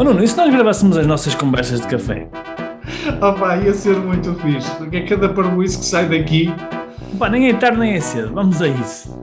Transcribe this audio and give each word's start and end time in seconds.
Oh 0.00 0.02
Nuno, 0.02 0.24
e 0.24 0.26
se 0.26 0.34
nós 0.34 0.50
gravássemos 0.50 0.96
as 0.96 1.06
nossas 1.06 1.34
conversas 1.34 1.82
de 1.82 1.86
café? 1.86 2.26
Oh 3.20 3.38
pá, 3.38 3.58
ia 3.58 3.74
ser 3.74 3.96
muito 3.96 4.34
fixe, 4.36 4.74
porque 4.76 4.96
é 4.96 5.06
cada 5.06 5.28
parboice 5.28 5.78
que 5.78 5.84
sai 5.84 6.08
daqui. 6.08 6.46
Pá, 7.18 7.28
nem 7.28 7.50
é 7.50 7.52
tarde 7.52 7.78
nem 7.78 7.92
é 7.92 8.00
cedo, 8.00 8.32
vamos 8.32 8.62
a 8.62 8.68
isso. 8.68 9.14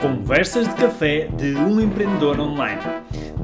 Conversas 0.00 0.66
de 0.66 0.74
café 0.76 1.28
de 1.36 1.54
um 1.56 1.78
empreendedor 1.78 2.40
online. 2.40 2.80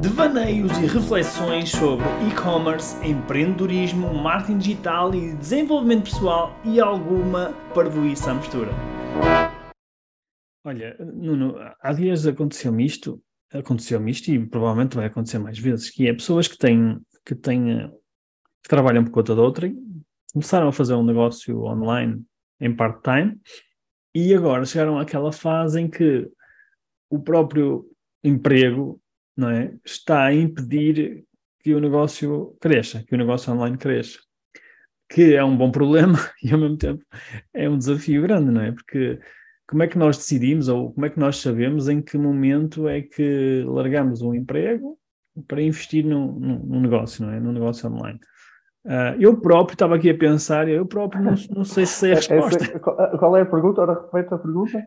Devaneios 0.01 0.73
e 0.79 0.87
reflexões 0.87 1.69
sobre 1.69 2.07
e-commerce, 2.27 2.97
empreendedorismo, 3.07 4.15
marketing 4.15 4.57
digital 4.57 5.15
e 5.15 5.35
desenvolvimento 5.35 6.05
pessoal 6.05 6.59
e 6.65 6.81
alguma 6.81 7.53
parvoíça 7.75 8.31
à 8.31 8.35
mistura. 8.35 8.71
Olha, 10.65 10.97
Nuno, 10.99 11.57
há 11.83 11.93
dias 11.93 12.27
aconteceu-me 12.27 12.87
isto, 12.87 13.21
aconteceu-me 13.53 14.11
isto 14.11 14.29
e 14.29 14.47
provavelmente 14.47 14.97
vai 14.97 15.07
acontecer 15.07 15.39
mais 15.39 15.59
vezes, 15.59 15.91
que 15.91 16.07
é 16.07 16.13
pessoas 16.13 16.49
que 16.49 16.59
têm, 16.59 16.99
que 17.25 17.35
têm, 17.35 17.89
que 18.63 18.69
trabalham 18.69 19.05
por 19.05 19.11
conta 19.11 19.35
de 19.35 19.41
outra, 19.41 19.73
começaram 20.33 20.69
a 20.69 20.73
fazer 20.73 20.95
um 20.95 21.05
negócio 21.05 21.63
online 21.65 22.23
em 22.61 22.75
part-time 22.75 23.41
e 24.15 24.35
agora 24.35 24.65
chegaram 24.65 24.99
àquela 24.99 25.33
fase 25.33 25.81
em 25.81 25.89
que 25.89 26.29
o 27.11 27.19
próprio 27.19 27.87
emprego 28.23 29.01
não 29.37 29.51
é, 29.51 29.73
está 29.85 30.25
a 30.25 30.35
impedir 30.35 31.25
que 31.61 31.75
o 31.75 31.81
negócio 31.81 32.57
cresça, 32.61 33.03
que 33.05 33.15
o 33.15 33.19
negócio 33.19 33.53
online 33.53 33.79
cresça. 33.79 34.19
Que 35.09 35.35
é 35.35 35.45
um 35.45 35.57
bom 35.57 35.71
problema 35.71 36.19
e 36.43 36.53
ao 36.53 36.59
mesmo 36.59 36.77
tempo 36.77 37.05
é 37.55 37.69
um 37.69 37.79
desafio 37.79 38.23
grande, 38.23 38.51
não 38.51 38.61
é? 38.61 38.73
Porque 38.73 39.19
como 39.69 39.83
é 39.83 39.87
que 39.87 39.99
nós 39.99 40.17
decidimos 40.17 40.69
ou 40.69 40.93
como 40.93 41.07
é 41.07 41.11
que 41.11 41.21
nós 41.21 41.37
sabemos 41.37 41.89
em 41.89 42.01
que 42.01 42.17
momento 42.17 42.89
é 42.89 43.03
que 43.03 43.63
largamos 43.67 44.23
um 44.23 44.35
emprego 44.35 44.99
para 45.47 45.61
investir 45.61 46.05
num, 46.05 46.33
num 46.33 46.81
negócio, 46.81 47.25
não 47.25 47.33
é? 47.33 47.39
Num 47.39 47.53
negócio 47.53 47.89
online. 47.89 48.19
Uh, 48.87 49.21
eu 49.21 49.39
próprio 49.39 49.75
estava 49.75 49.97
aqui 49.97 50.09
a 50.09 50.17
pensar, 50.17 50.69
eu 50.69 50.87
próprio 50.87 51.23
não, 51.23 51.35
não 51.55 51.65
sei 51.65 51.85
se 51.85 51.93
sei 51.93 52.13
a 52.13 52.15
resposta. 52.15 52.65
Essa, 52.65 52.81
qual 52.81 53.37
é 53.37 53.43
a 53.43 53.47
pergunta? 53.47 53.83
Ora, 53.83 54.01
repete 54.01 54.33
a 54.33 54.39
pergunta. 54.39 54.87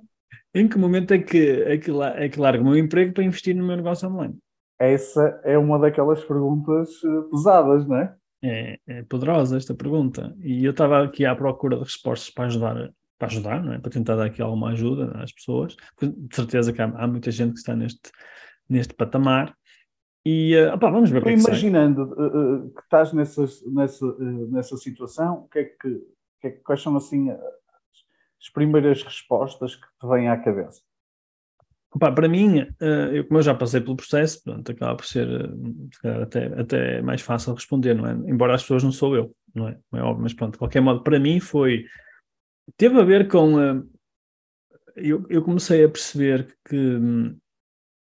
Em 0.54 0.68
que 0.68 0.78
momento 0.78 1.14
é 1.14 1.20
que, 1.20 1.62
é 1.62 1.78
que, 1.78 1.92
é 1.92 2.30
que 2.30 2.40
largo 2.40 2.64
o 2.64 2.68
meu 2.68 2.78
emprego 2.78 3.14
para 3.14 3.24
investir 3.24 3.56
no 3.56 3.66
meu 3.66 3.78
negócio 3.78 4.10
online? 4.10 4.36
Essa 4.80 5.40
é 5.44 5.58
uma 5.58 5.78
daquelas 5.78 6.24
perguntas 6.26 6.90
eh, 7.06 7.30
pesadas, 7.30 7.88
não 7.88 7.98
é? 7.98 8.16
É, 8.44 8.80
é 8.88 9.04
poderosa 9.04 9.56
esta 9.56 9.76
pergunta. 9.76 10.36
E 10.40 10.66
eu 10.66 10.72
estava 10.72 11.04
aqui 11.04 11.24
à 11.24 11.36
procura 11.36 11.78
de 11.78 11.84
respostas 11.84 12.34
para 12.34 12.46
ajudar, 12.46 12.92
para 13.22 13.28
ajudar, 13.28 13.64
não 13.64 13.74
é? 13.74 13.78
Para 13.78 13.92
tentar 13.92 14.16
dar 14.16 14.26
aqui 14.26 14.42
alguma 14.42 14.72
ajuda 14.72 15.12
às 15.22 15.32
pessoas. 15.32 15.76
De 16.02 16.36
certeza 16.36 16.74
que 16.74 16.82
há, 16.82 16.86
há 16.86 17.08
muita 17.08 17.30
gente 17.30 17.54
que 17.54 17.60
está 17.60 17.76
neste, 17.76 18.12
neste 18.68 18.96
patamar. 18.96 19.56
E 20.26 20.56
uh, 20.56 20.74
opá, 20.74 20.90
vamos 20.90 21.12
ver 21.12 21.22
que 21.22 21.30
é 21.30 21.36
que 21.36 21.40
Imaginando 21.40 22.04
uh, 22.04 22.66
uh, 22.66 22.74
que 22.74 22.82
estás 22.82 23.14
nessas, 23.14 23.64
nessa, 23.68 24.06
nessa 24.18 24.76
situação, 24.78 25.44
o 25.44 25.48
que 25.50 25.60
é 25.60 25.64
que, 25.66 26.02
que 26.42 26.48
é, 26.48 26.50
quais 26.50 26.82
são 26.82 26.96
assim 26.98 27.30
as 27.30 28.50
primeiras 28.52 29.04
respostas 29.04 29.76
que 29.76 29.86
te 29.86 30.08
vêm 30.08 30.28
à 30.28 30.38
cabeça? 30.38 30.82
Opa, 31.94 32.12
para 32.12 32.28
mim, 32.28 32.66
eu, 33.14 33.26
como 33.28 33.40
eu 33.40 33.44
já 33.44 33.54
passei 33.54 33.82
pelo 33.82 33.98
processo, 33.98 34.42
pronto, 34.44 34.72
acaba 34.72 34.96
por 34.96 35.06
ser 35.06 35.28
até, 36.24 36.46
até 36.60 37.02
mais 37.02 37.22
fácil 37.22 37.54
responder, 37.54 37.94
não 37.94 38.08
é? 38.08 38.14
Embora 38.32 38.56
as 38.56 38.62
pessoas 38.62 38.84
não 38.84 38.94
sou 38.94 39.16
eu, 39.16 39.36
não 39.54 39.68
é? 39.68 39.78
Não 39.92 40.00
é 40.00 40.04
óbvio, 40.04 40.24
mas 40.24 40.34
pronto, 40.34 40.54
de 40.54 40.58
qualquer 40.58 40.82
modo, 40.82 41.04
para 41.04 41.20
mim 41.20 41.40
foi. 41.40 41.86
Teve 42.78 43.00
a 43.00 43.04
ver 43.04 43.28
com. 43.28 43.60
eu, 44.96 45.26
eu 45.30 45.44
comecei 45.44 45.84
a 45.84 45.90
perceber 45.90 46.58
que 46.68 46.76
hum, 46.76 47.38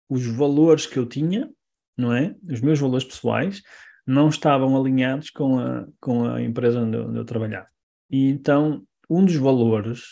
os 0.08 0.27
valores 0.27 0.86
que 0.86 0.98
eu 0.98 1.06
tinha 1.06 1.50
não 1.96 2.12
é? 2.12 2.34
Os 2.50 2.61
meus 2.61 2.78
valores 2.78 3.05
pessoais 3.05 3.62
não 4.06 4.28
estavam 4.28 4.77
alinhados 4.77 5.30
com 5.30 5.58
a, 5.58 5.86
com 6.00 6.27
a 6.27 6.42
empresa 6.42 6.80
onde 6.80 6.96
eu, 6.96 7.08
onde 7.08 7.19
eu 7.19 7.24
trabalhava. 7.24 7.69
E 8.11 8.28
então, 8.28 8.84
um 9.08 9.24
dos 9.24 9.36
valores 9.36 10.02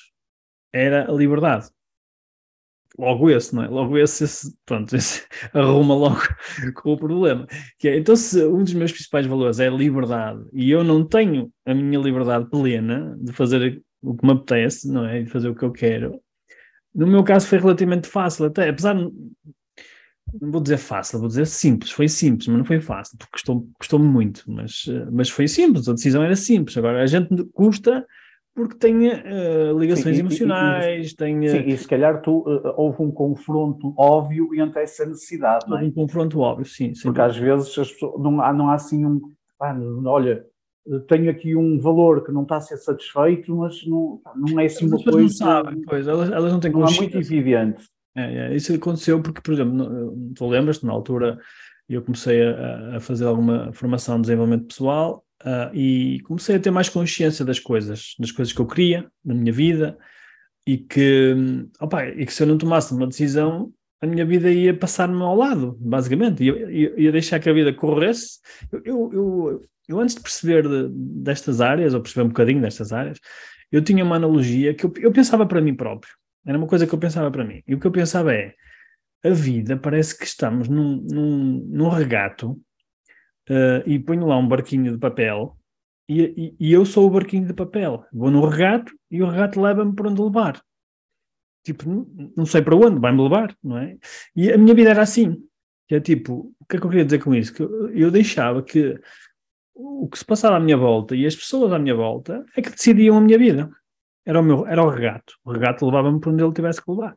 era 0.73 1.11
a 1.11 1.13
liberdade. 1.13 1.69
Logo 2.99 3.31
esse, 3.31 3.55
não 3.55 3.65
é? 3.65 3.69
Logo 3.69 3.99
esse, 3.99 4.25
esse 4.25 4.57
pronto, 4.65 4.95
esse 4.97 5.27
arruma 5.53 5.95
logo 5.95 6.21
com 6.77 6.93
o 6.93 6.97
problema. 6.97 7.47
Que 7.79 7.89
é, 7.89 7.99
então, 7.99 8.15
se 8.17 8.45
um 8.47 8.63
dos 8.63 8.75
meus 8.75 8.93
principais 8.93 9.27
valores 9.27 9.61
é 9.61 9.69
a 9.69 9.71
liberdade 9.71 10.45
e 10.53 10.71
eu 10.71 10.85
não 10.85 11.07
tenho 11.07 11.53
a 11.67 11.75
minha 11.75 11.99
liberdade 11.99 12.49
plena 12.49 13.17
de 13.21 13.33
fazer 13.33 13.83
o 14.03 14.15
que 14.17 14.27
me 14.27 14.33
apetece, 14.33 14.91
não 14.91 15.07
é? 15.07 15.23
De 15.23 15.31
fazer 15.31 15.49
o 15.49 15.55
que 15.55 15.65
eu 15.65 15.73
quero, 15.73 16.21
no 16.95 17.07
meu 17.07 17.25
caso 17.25 17.47
foi 17.47 17.59
relativamente 17.59 18.07
fácil, 18.07 18.47
até 18.47 18.69
apesar 18.69 18.95
não 18.95 20.51
vou 20.51 20.61
dizer 20.61 20.79
fácil, 20.79 21.19
vou 21.19 21.29
dizer 21.29 21.47
simples. 21.47 21.91
Foi 21.91 22.09
simples, 22.09 22.49
mas 22.49 22.59
não 22.59 22.65
foi 22.65 22.81
fácil, 22.81 23.19
porque 23.19 23.33
custou-me 23.33 23.71
custou 23.79 23.99
muito, 23.99 24.45
mas, 24.47 24.85
eh, 24.89 25.07
mas 25.11 25.29
foi 25.29 25.47
simples, 25.49 25.89
a 25.89 25.93
decisão 25.93 26.23
era 26.23 26.37
simples. 26.37 26.77
Agora, 26.77 27.03
a 27.03 27.07
gente 27.07 27.45
custa 27.53 28.07
porque 28.55 28.77
tem 28.77 29.09
uh, 29.09 29.79
ligações 29.79 30.17
sim, 30.17 30.21
emocionais, 30.21 31.09
e, 31.09 31.13
e, 31.13 31.17
tem... 31.17 31.49
Sim, 31.49 31.65
e 31.67 31.79
se 31.79 31.89
calhar 31.89 32.21
tu, 32.21 32.41
uh, 32.41 32.75
houve 32.77 33.03
um 33.03 33.11
confronto 33.11 33.95
óbvio 33.97 34.55
entre 34.55 34.83
essa 34.83 35.07
necessidade, 35.07 35.65
não 35.67 35.79
é? 35.79 35.85
Um 35.85 35.91
confronto 35.91 36.39
óbvio, 36.41 36.67
sim. 36.67 36.93
Porque 37.03 37.21
às 37.21 37.35
vezes 37.35 37.79
as 37.79 37.91
pessoas, 37.91 38.21
não, 38.21 38.43
há, 38.43 38.53
não 38.53 38.69
há 38.69 38.75
assim 38.75 39.07
um... 39.07 39.23
Ah, 39.59 39.75
olha, 40.05 40.45
tenho 41.09 41.31
aqui 41.31 41.55
um 41.55 41.79
valor 41.79 42.25
que 42.25 42.33
não 42.33 42.43
está 42.43 42.57
a 42.57 42.61
ser 42.61 42.77
satisfeito, 42.77 43.55
mas 43.55 43.87
não, 43.87 44.21
não 44.37 44.61
é 44.61 44.67
assim 44.67 44.87
uma 44.87 45.03
coisa... 45.03 45.21
Não 45.21 45.29
sabem, 45.29 45.83
pois, 45.83 46.07
elas, 46.07 46.31
elas 46.31 46.53
não 46.53 46.61
têm 46.61 46.73
Não 46.73 46.87
é 46.87 46.97
muito 46.97 47.17
evidente. 47.17 47.85
É, 48.17 48.53
é, 48.53 48.57
isso 48.57 48.75
aconteceu 48.75 49.23
porque, 49.23 49.41
por 49.41 49.55
exemplo, 49.55 50.33
tu 50.35 50.47
lembras-te, 50.47 50.85
na 50.85 50.93
altura 50.93 51.39
eu 51.89 52.03
comecei 52.03 52.43
a, 52.43 52.97
a, 52.97 53.01
fazer 53.01 53.27
alguma 53.27 53.73
formação 53.73 54.17
de 54.17 54.23
desenvolvimento 54.23 54.67
pessoal 54.67 55.25
uh, 55.43 55.75
e 55.75 56.21
comecei 56.21 56.57
a 56.57 56.61
ter 56.61 56.71
mais 56.71 56.89
consciência 56.89 57.45
das 57.45 57.59
coisas, 57.59 58.15
das 58.19 58.31
coisas 58.31 58.53
que 58.53 58.61
eu 58.61 58.67
queria 58.67 59.07
na 59.25 59.35
minha 59.35 59.53
vida 59.53 59.99
e 60.67 60.79
que, 60.79 61.35
opa, 61.81 62.07
e 62.07 62.25
que 62.25 62.33
se 62.33 62.43
eu 62.43 62.47
não 62.47 62.57
tomasse 62.57 62.95
uma 62.95 63.07
decisão, 63.07 63.73
a 64.01 64.07
minha 64.07 64.25
vida 64.25 64.51
ia 64.51 64.77
passar-me 64.77 65.21
ao 65.23 65.37
lado, 65.37 65.77
basicamente, 65.81 66.45
ia, 66.45 66.71
ia, 66.71 67.01
ia, 67.01 67.13
deixar 67.13 67.39
que 67.41 67.49
a 67.49 67.53
vida 67.53 67.73
corresse. 67.73 68.41
Eu, 68.71 68.83
eu, 68.85 69.13
eu, 69.13 69.63
eu 69.93 70.01
antes 70.01 70.15
de 70.15 70.21
perceber 70.21 70.69
de, 70.69 70.89
destas 70.91 71.61
áreas, 71.61 71.95
ou 71.95 72.01
perceber 72.01 72.25
um 72.25 72.29
bocadinho 72.29 72.61
destas 72.61 72.93
áreas, 72.93 73.19
eu 73.71 73.83
tinha 73.83 74.05
uma 74.05 74.17
analogia 74.17 74.75
que 74.75 74.85
eu, 74.85 74.93
eu 74.99 75.13
pensava 75.13 75.47
para 75.47 75.61
mim 75.61 75.75
próprio. 75.75 76.13
Era 76.47 76.59
uma 76.59 76.67
coisa 76.67 76.87
que 76.87 76.95
eu 76.95 76.99
pensava 76.99 77.31
para 77.31 77.45
mim. 77.45 77.63
E 77.67 77.75
o 77.75 77.81
que 77.81 77.87
eu 77.87 77.93
pensava 77.93 78.35
é: 78.35 78.55
a 79.25 79.31
vida 79.31 79.77
parece 79.77 80.19
que 80.19 80.25
estamos 80.25 80.69
num, 80.69 80.97
num, 81.11 81.67
num 81.71 81.89
regato 81.89 82.53
uh, 83.49 83.83
e 83.87 83.99
ponho 83.99 84.27
lá 84.27 84.37
um 84.37 84.49
barquinho 84.49 84.93
de 84.93 84.99
papel 84.99 85.57
e, 86.09 86.23
e, 86.23 86.69
e, 86.69 86.73
eu 86.73 86.85
sou 86.85 87.07
o 87.07 87.11
barquinho 87.11 87.47
de 87.47 87.55
papel. 87.55 88.05
Vou 88.13 88.31
no 88.31 88.45
regato 88.47 88.93
e 89.11 89.23
o 89.23 89.31
regato 89.31 89.61
leva-me 89.61 89.95
para 89.95 90.11
onde 90.11 90.21
levar. 90.21 90.63
Tipo, 91.65 91.89
não, 91.89 92.33
não 92.37 92.47
sei 92.47 92.61
para 92.61 92.77
onde, 92.77 93.01
vai-me 93.01 93.23
levar, 93.23 93.57
não 93.63 93.79
é? 93.79 93.97
E 94.35 94.51
a 94.53 94.59
minha 94.59 94.75
vida 94.75 94.91
era 94.91 95.03
assim. 95.03 95.43
Que 95.89 95.95
é 95.95 96.01
tipo, 96.01 96.53
o 96.61 96.67
que 96.67 96.77
é 96.77 96.81
que 96.81 96.85
eu 96.85 96.91
queria 96.91 97.05
dizer 97.05 97.23
com 97.23 97.35
isso? 97.35 97.55
Que 97.55 97.63
eu, 97.63 97.89
eu 97.91 98.11
deixava 98.11 98.63
que 98.63 98.99
o 99.75 100.09
que 100.09 100.19
se 100.19 100.25
passava 100.25 100.57
à 100.57 100.61
minha 100.61 100.77
volta 100.77 101.15
e 101.17 101.27
as 101.27 101.35
pessoas 101.35 101.73
à 101.73 101.79
minha 101.79 101.95
volta 101.95 102.45
é 102.57 102.63
que 102.63 102.71
decidiam 102.71 103.17
a 103.17 103.21
minha 103.21 103.39
vida. 103.39 103.71
Era 104.25 104.41
o, 104.41 104.43
meu, 104.43 104.67
era 104.67 104.83
o 104.83 104.89
regato. 104.89 105.35
O 105.45 105.53
regato 105.53 105.85
levava-me 105.85 106.21
para 106.21 106.31
onde 106.31 106.43
ele 106.43 106.53
tivesse 106.53 106.83
que 106.83 106.91
levar. 106.91 107.17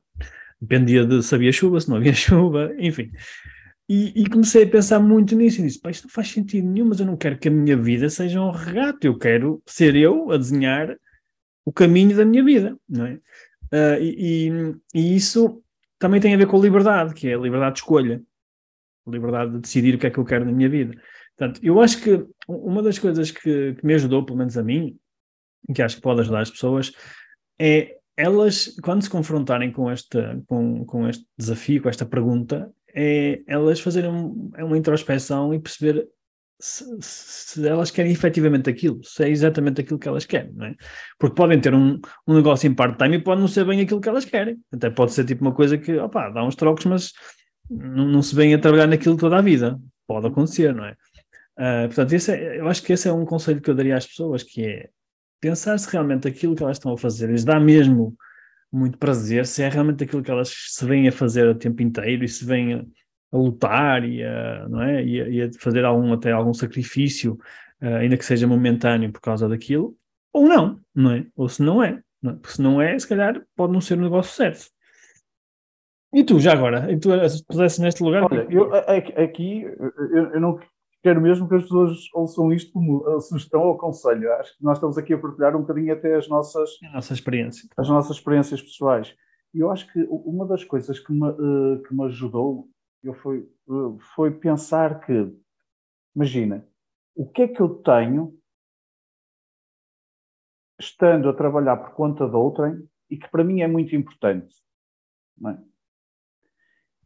Dependia 0.60 1.06
de 1.06 1.22
se 1.22 1.36
havia 1.36 1.52
chuva, 1.52 1.80
se 1.80 1.90
não 1.90 1.98
havia 1.98 2.14
chuva, 2.16 2.74
enfim. 2.80 3.12
E, 3.88 4.24
e, 4.24 4.28
comecei 4.28 4.64
a 4.64 4.68
pensar 4.68 5.00
muito 5.00 5.36
nisso 5.36 5.62
e 5.62 5.64
disse: 5.64 5.80
Pá, 5.80 5.92
isto 5.92 6.06
não 6.06 6.10
faz 6.10 6.30
sentido 6.30 6.68
nenhum, 6.68 6.88
mas 6.88 7.00
eu 7.00 7.06
não 7.06 7.16
quero 7.16 7.38
que 7.38 7.48
a 7.48 7.52
minha 7.52 7.78
vida 7.78 8.10
seja 8.10 8.42
um 8.42 8.50
regato, 8.50 9.06
eu 9.06 9.16
quero 9.16 9.62
ser 9.66 9.96
eu 9.96 10.32
a 10.32 10.38
desenhar 10.38 10.98
o 11.64 11.72
caminho 11.72 12.16
da 12.18 12.26
minha 12.26 12.44
vida, 12.44 12.76
não 12.90 13.06
é? 13.06 13.14
Uh, 13.72 14.02
e, 14.02 14.48
e, 14.48 14.76
e, 14.96 15.16
isso 15.16 15.62
também 16.00 16.20
tem 16.20 16.34
a 16.34 16.38
ver 16.38 16.48
com 16.48 16.58
a 16.58 16.62
liberdade, 16.62 17.14
que 17.14 17.28
é 17.28 17.36
a 17.36 17.38
liberdade 17.38 17.76
de 17.76 17.80
escolha, 17.82 18.24
a 19.06 19.12
liberdade 19.12 19.52
de 19.52 19.60
decidir 19.60 19.96
o 19.96 20.00
que 20.00 20.08
é 20.08 20.10
que 20.10 20.18
eu 20.18 20.26
quero 20.26 20.46
na 20.46 20.52
minha 20.52 20.70
vida. 20.70 21.00
Portanto, 21.38 21.60
eu 21.64 21.82
acho 21.82 22.02
que 22.02 22.26
uma 22.48 22.82
das 22.82 22.98
coisas 22.98 23.32
que, 23.32 23.74
que 23.74 23.86
me 23.86 23.94
ajudou, 23.94 24.26
pelo 24.26 24.38
menos 24.38 24.58
a 24.58 24.64
mim, 24.64 24.98
que 25.74 25.82
acho 25.82 25.98
que 25.98 26.02
pode 26.02 26.22
ajudar 26.22 26.42
as 26.42 26.52
pessoas, 26.52 26.92
é 27.60 27.98
elas, 28.18 28.76
quando 28.82 29.02
se 29.02 29.10
confrontarem 29.10 29.72
com, 29.72 29.90
esta, 29.90 30.42
com, 30.48 30.86
com 30.86 31.08
este 31.08 31.26
desafio, 31.38 31.82
com 31.82 31.90
esta 31.90 32.06
pergunta, 32.06 32.72
é 32.94 33.42
elas 33.46 33.82
fazerem 33.82 34.10
um, 34.10 34.52
é 34.56 34.64
uma 34.64 34.78
introspeção 34.78 35.54
e 35.54 35.60
perceber 35.60 36.08
se, 36.58 36.86
se, 37.02 37.68
elas 37.68 37.92
querem 37.92 38.14
efetivamente 38.14 38.70
aquilo, 38.70 39.04
se 39.04 39.26
é 39.26 39.30
exatamente 39.30 39.82
aquilo 39.82 40.00
que 40.00 40.08
elas 40.08 40.26
querem, 40.26 40.54
não 40.54 40.68
é? 40.68 40.76
Porque 41.20 41.36
podem 41.36 41.60
ter 41.60 41.74
um, 41.74 42.00
um 42.26 42.34
negócio 42.34 42.68
em 42.68 42.74
part-time 42.74 43.18
e 43.18 43.22
pode 43.22 43.42
não 43.42 43.48
ser 43.50 43.66
bem 43.66 43.82
aquilo 43.82 44.00
que 44.00 44.08
elas 44.08 44.24
querem. 44.24 44.58
Até 44.72 44.90
pode 44.90 45.12
ser 45.12 45.26
tipo 45.26 45.42
uma 45.42 45.54
coisa 45.54 45.78
que, 45.78 45.98
opá, 45.98 46.30
dá 46.30 46.44
uns 46.46 46.56
trocos, 46.56 46.86
mas 46.86 47.12
não, 47.70 48.08
não 48.08 48.22
se 48.22 48.34
vem 48.34 48.54
a 48.54 48.60
trabalhar 48.60 48.88
naquilo 48.88 49.18
toda 49.18 49.38
a 49.38 49.42
vida. 49.42 49.78
Pode 50.08 50.28
acontecer, 50.28 50.74
não 50.74 50.86
é? 50.86 50.96
Uh, 51.58 51.88
portanto, 51.88 52.14
esse 52.14 52.32
é, 52.32 52.60
eu 52.60 52.68
acho 52.68 52.84
que 52.84 52.92
esse 52.92 53.08
é 53.08 53.14
um 53.14 53.26
conselho 53.26 53.62
que 53.62 53.70
eu 53.70 53.76
daria 53.76 53.96
às 53.96 54.06
pessoas, 54.06 54.44
que 54.44 54.66
é 54.66 54.90
pensar 55.40 55.78
se 55.78 55.90
realmente 55.92 56.28
aquilo 56.28 56.56
que 56.56 56.64
elas 56.64 56.78
estão 56.78 56.94
a 56.94 56.98
fazer 56.98 57.30
lhes 57.30 57.46
dá 57.46 57.60
mesmo 57.60 58.16
muito 58.72 58.98
prazer, 58.98 59.46
se 59.46 59.64
é 59.64 59.70
realmente 59.70 60.04
aquilo 60.04 60.22
que 60.22 60.32
elas 60.32 60.50
se 60.50 60.86
vêm 60.86 61.08
a 61.08 61.12
fazer 61.12 61.48
o 61.48 61.56
tempo 61.56 61.82
inteiro 61.82 62.26
e 62.26 62.28
se 62.28 62.44
vêm 62.44 62.74
a, 62.74 62.86
a 63.32 63.38
lutar 63.38 64.04
e 64.04 64.22
a, 64.24 64.68
não 64.68 64.82
é? 64.82 65.04
e 65.04 65.22
a, 65.22 65.30
e 65.30 65.42
a 65.44 65.50
fazer 65.60 65.86
algum, 65.86 66.12
até 66.12 66.32
algum 66.32 66.54
sacrifício, 66.54 67.40
uh, 67.82 67.96
ainda 68.00 68.18
que 68.18 68.26
seja 68.26 68.48
momentâneo 68.48 69.12
por 69.12 69.22
causa 69.22 69.48
daquilo, 69.48 69.96
ou 70.34 70.48
não, 70.48 70.82
não 70.94 71.12
é? 71.12 71.26
Ou 71.36 71.48
se 71.48 71.62
não 71.62 71.82
é. 71.82 72.02
Não 72.22 72.32
é? 72.32 72.36
Porque 72.36 72.54
se 72.54 72.62
não 72.62 72.82
é, 72.82 73.00
se 73.00 73.08
calhar 73.08 73.42
pode 73.56 73.72
não 73.72 73.80
ser 73.80 73.98
o 73.98 74.02
negócio 74.02 74.36
certo. 74.36 74.66
E 76.14 76.24
tu, 76.24 76.40
já 76.40 76.54
agora? 76.54 76.92
E 76.92 76.98
tu, 76.98 77.10
se 77.70 77.82
neste 77.82 78.04
lugar? 78.04 78.24
Olha, 78.24 78.48
eu, 78.50 78.74
aqui 79.22 79.64
eu, 79.64 80.34
eu 80.34 80.42
não 80.42 80.60
quero 81.06 81.22
mesmo 81.22 81.48
que 81.48 81.54
as 81.54 81.62
pessoas 81.62 82.10
ouçam 82.16 82.52
isto 82.52 82.74
como 82.74 83.22
sugestão 83.22 83.62
ou 83.62 83.78
conselho. 83.78 84.34
Acho 84.34 84.58
que 84.58 84.64
nós 84.64 84.80
estamos 84.80 84.98
aqui 84.98 85.14
a 85.14 85.20
partilhar 85.20 85.56
um 85.56 85.62
bocadinho 85.62 85.94
até 85.94 86.16
as 86.16 86.28
nossas, 86.28 86.68
a 86.84 86.94
nossa 86.94 87.14
experiência. 87.14 87.70
As 87.78 87.88
nossas 87.88 88.18
experiências 88.18 88.60
pessoais. 88.60 89.16
E 89.54 89.60
eu 89.60 89.70
acho 89.70 89.92
que 89.94 90.04
uma 90.10 90.48
das 90.48 90.64
coisas 90.64 91.00
que 91.00 91.14
me, 91.14 91.30
uh, 91.30 91.84
que 91.84 91.94
me 91.94 92.06
ajudou 92.06 92.68
eu 93.04 93.14
foi, 93.14 93.48
uh, 93.68 94.00
foi 94.16 94.32
pensar 94.32 95.00
que, 95.02 95.32
imagina, 96.16 96.68
o 97.16 97.30
que 97.30 97.44
é 97.44 97.48
que 97.48 97.62
eu 97.62 97.70
tenho 97.70 98.36
estando 100.80 101.30
a 101.30 101.36
trabalhar 101.36 101.78
por 101.78 101.92
conta 101.92 102.28
de 102.28 102.36
outrem 102.36 102.84
e 103.12 103.16
que 103.16 103.30
para 103.30 103.44
mim 103.44 103.62
é 103.62 103.68
muito 103.68 103.96
importante. 103.96 104.56
É? 105.46 105.58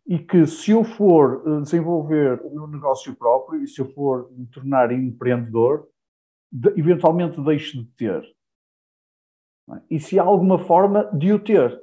E 0.09 0.17
que 0.17 0.47
se 0.47 0.71
eu 0.71 0.83
for 0.83 1.47
uh, 1.47 1.61
desenvolver 1.61 2.41
o 2.43 2.49
meu 2.49 2.67
negócio 2.67 3.15
próprio 3.15 3.61
e 3.61 3.67
se 3.67 3.79
eu 3.79 3.93
for 3.93 4.27
me 4.31 4.47
tornar 4.47 4.91
empreendedor, 4.91 5.87
de, 6.51 6.69
eventualmente 6.69 7.39
deixo 7.39 7.77
de 7.77 7.85
ter. 7.91 8.23
É? 9.71 9.81
E 9.91 9.99
se 9.99 10.17
há 10.17 10.23
alguma 10.23 10.57
forma 10.57 11.05
de 11.13 11.31
o 11.31 11.37
ter. 11.37 11.79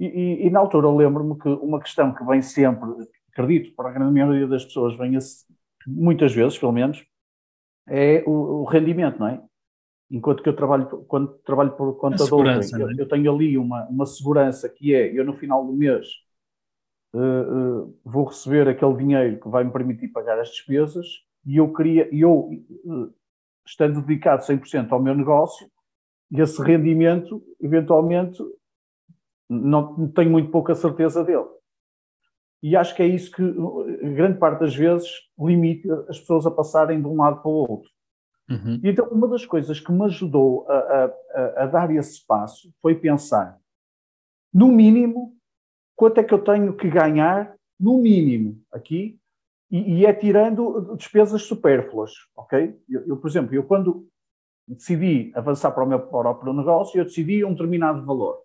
E, 0.00 0.06
e, 0.06 0.46
e 0.46 0.50
na 0.50 0.58
altura 0.58 0.90
lembro-me 0.90 1.38
que 1.38 1.48
uma 1.48 1.80
questão 1.80 2.12
que 2.12 2.24
vem 2.24 2.42
sempre, 2.42 2.88
acredito, 3.32 3.72
para 3.76 3.90
a 3.90 3.92
grande 3.92 4.14
maioria 4.14 4.48
das 4.48 4.64
pessoas, 4.64 4.96
vem 4.98 5.16
muitas 5.86 6.34
vezes, 6.34 6.58
pelo 6.58 6.72
menos, 6.72 7.04
é 7.88 8.22
o, 8.26 8.62
o, 8.62 8.64
rendimento, 8.64 9.18
não 9.18 9.28
é? 9.28 9.40
Enquanto 10.10 10.42
que 10.42 10.48
eu 10.48 10.56
trabalho, 10.56 10.86
quando 11.06 11.38
trabalho 11.44 11.72
por 11.72 11.96
conta 11.98 12.16
de 12.16 12.34
outrem, 12.34 12.60
eu, 12.80 12.90
é? 12.90 12.94
eu, 12.98 13.08
tenho 13.08 13.32
ali 13.32 13.56
uma, 13.56 13.86
uma 13.86 14.06
segurança 14.06 14.68
que 14.68 14.92
é, 14.92 15.12
eu 15.16 15.24
no 15.24 15.36
final 15.36 15.64
do 15.64 15.72
mês 15.72 16.06
uh, 17.14 17.18
uh, 17.18 18.00
vou 18.04 18.24
receber 18.24 18.68
aquele 18.68 18.96
dinheiro 18.96 19.40
que 19.40 19.48
vai 19.48 19.64
me 19.64 19.72
permitir 19.72 20.08
pagar 20.08 20.38
as 20.38 20.48
despesas 20.50 21.06
e 21.44 21.56
eu 21.56 21.72
queria, 21.72 22.08
eu 22.14 22.50
uh, 22.84 23.14
estando 23.66 24.00
dedicado 24.00 24.42
100% 24.42 24.92
ao 24.92 25.02
meu 25.02 25.14
negócio, 25.14 25.70
esse 26.30 26.62
rendimento, 26.62 27.42
eventualmente, 27.60 28.42
não 29.48 30.08
tenho 30.08 30.30
muito 30.30 30.50
pouca 30.50 30.74
certeza 30.74 31.24
dele. 31.24 31.46
E 32.62 32.76
acho 32.76 32.94
que 32.94 33.02
é 33.02 33.06
isso 33.06 33.30
que, 33.30 33.42
grande 34.14 34.38
parte 34.38 34.60
das 34.60 34.74
vezes, 34.74 35.08
limita 35.38 36.04
as 36.08 36.18
pessoas 36.18 36.44
a 36.44 36.50
passarem 36.50 37.00
de 37.00 37.06
um 37.06 37.16
lado 37.16 37.40
para 37.40 37.50
o 37.50 37.54
outro. 37.54 37.90
Uhum. 38.50 38.80
E 38.82 38.88
então, 38.88 39.06
uma 39.08 39.28
das 39.28 39.44
coisas 39.44 39.78
que 39.78 39.92
me 39.92 40.04
ajudou 40.06 40.66
a, 40.68 40.74
a, 40.74 41.62
a, 41.62 41.66
dar 41.66 41.90
esse 41.94 42.26
passo 42.26 42.72
foi 42.80 42.94
pensar, 42.94 43.58
no 44.52 44.68
mínimo, 44.68 45.37
quanto 45.98 46.18
é 46.18 46.22
que 46.22 46.32
eu 46.32 46.38
tenho 46.38 46.76
que 46.76 46.88
ganhar, 46.88 47.52
no 47.78 47.98
mínimo, 47.98 48.62
aqui, 48.72 49.18
e, 49.68 49.98
e 49.98 50.06
é 50.06 50.12
tirando 50.12 50.94
despesas 50.96 51.42
supérfluas, 51.42 52.12
ok? 52.36 52.78
Eu, 52.88 53.08
eu, 53.08 53.16
por 53.16 53.28
exemplo, 53.28 53.52
eu 53.52 53.64
quando 53.64 54.06
decidi 54.66 55.32
avançar 55.34 55.72
para 55.72 55.82
o 55.82 55.88
meu 55.88 55.98
próprio 55.98 56.52
negócio, 56.52 57.00
eu 57.00 57.04
decidi 57.04 57.44
um 57.44 57.50
determinado 57.50 58.06
valor. 58.06 58.40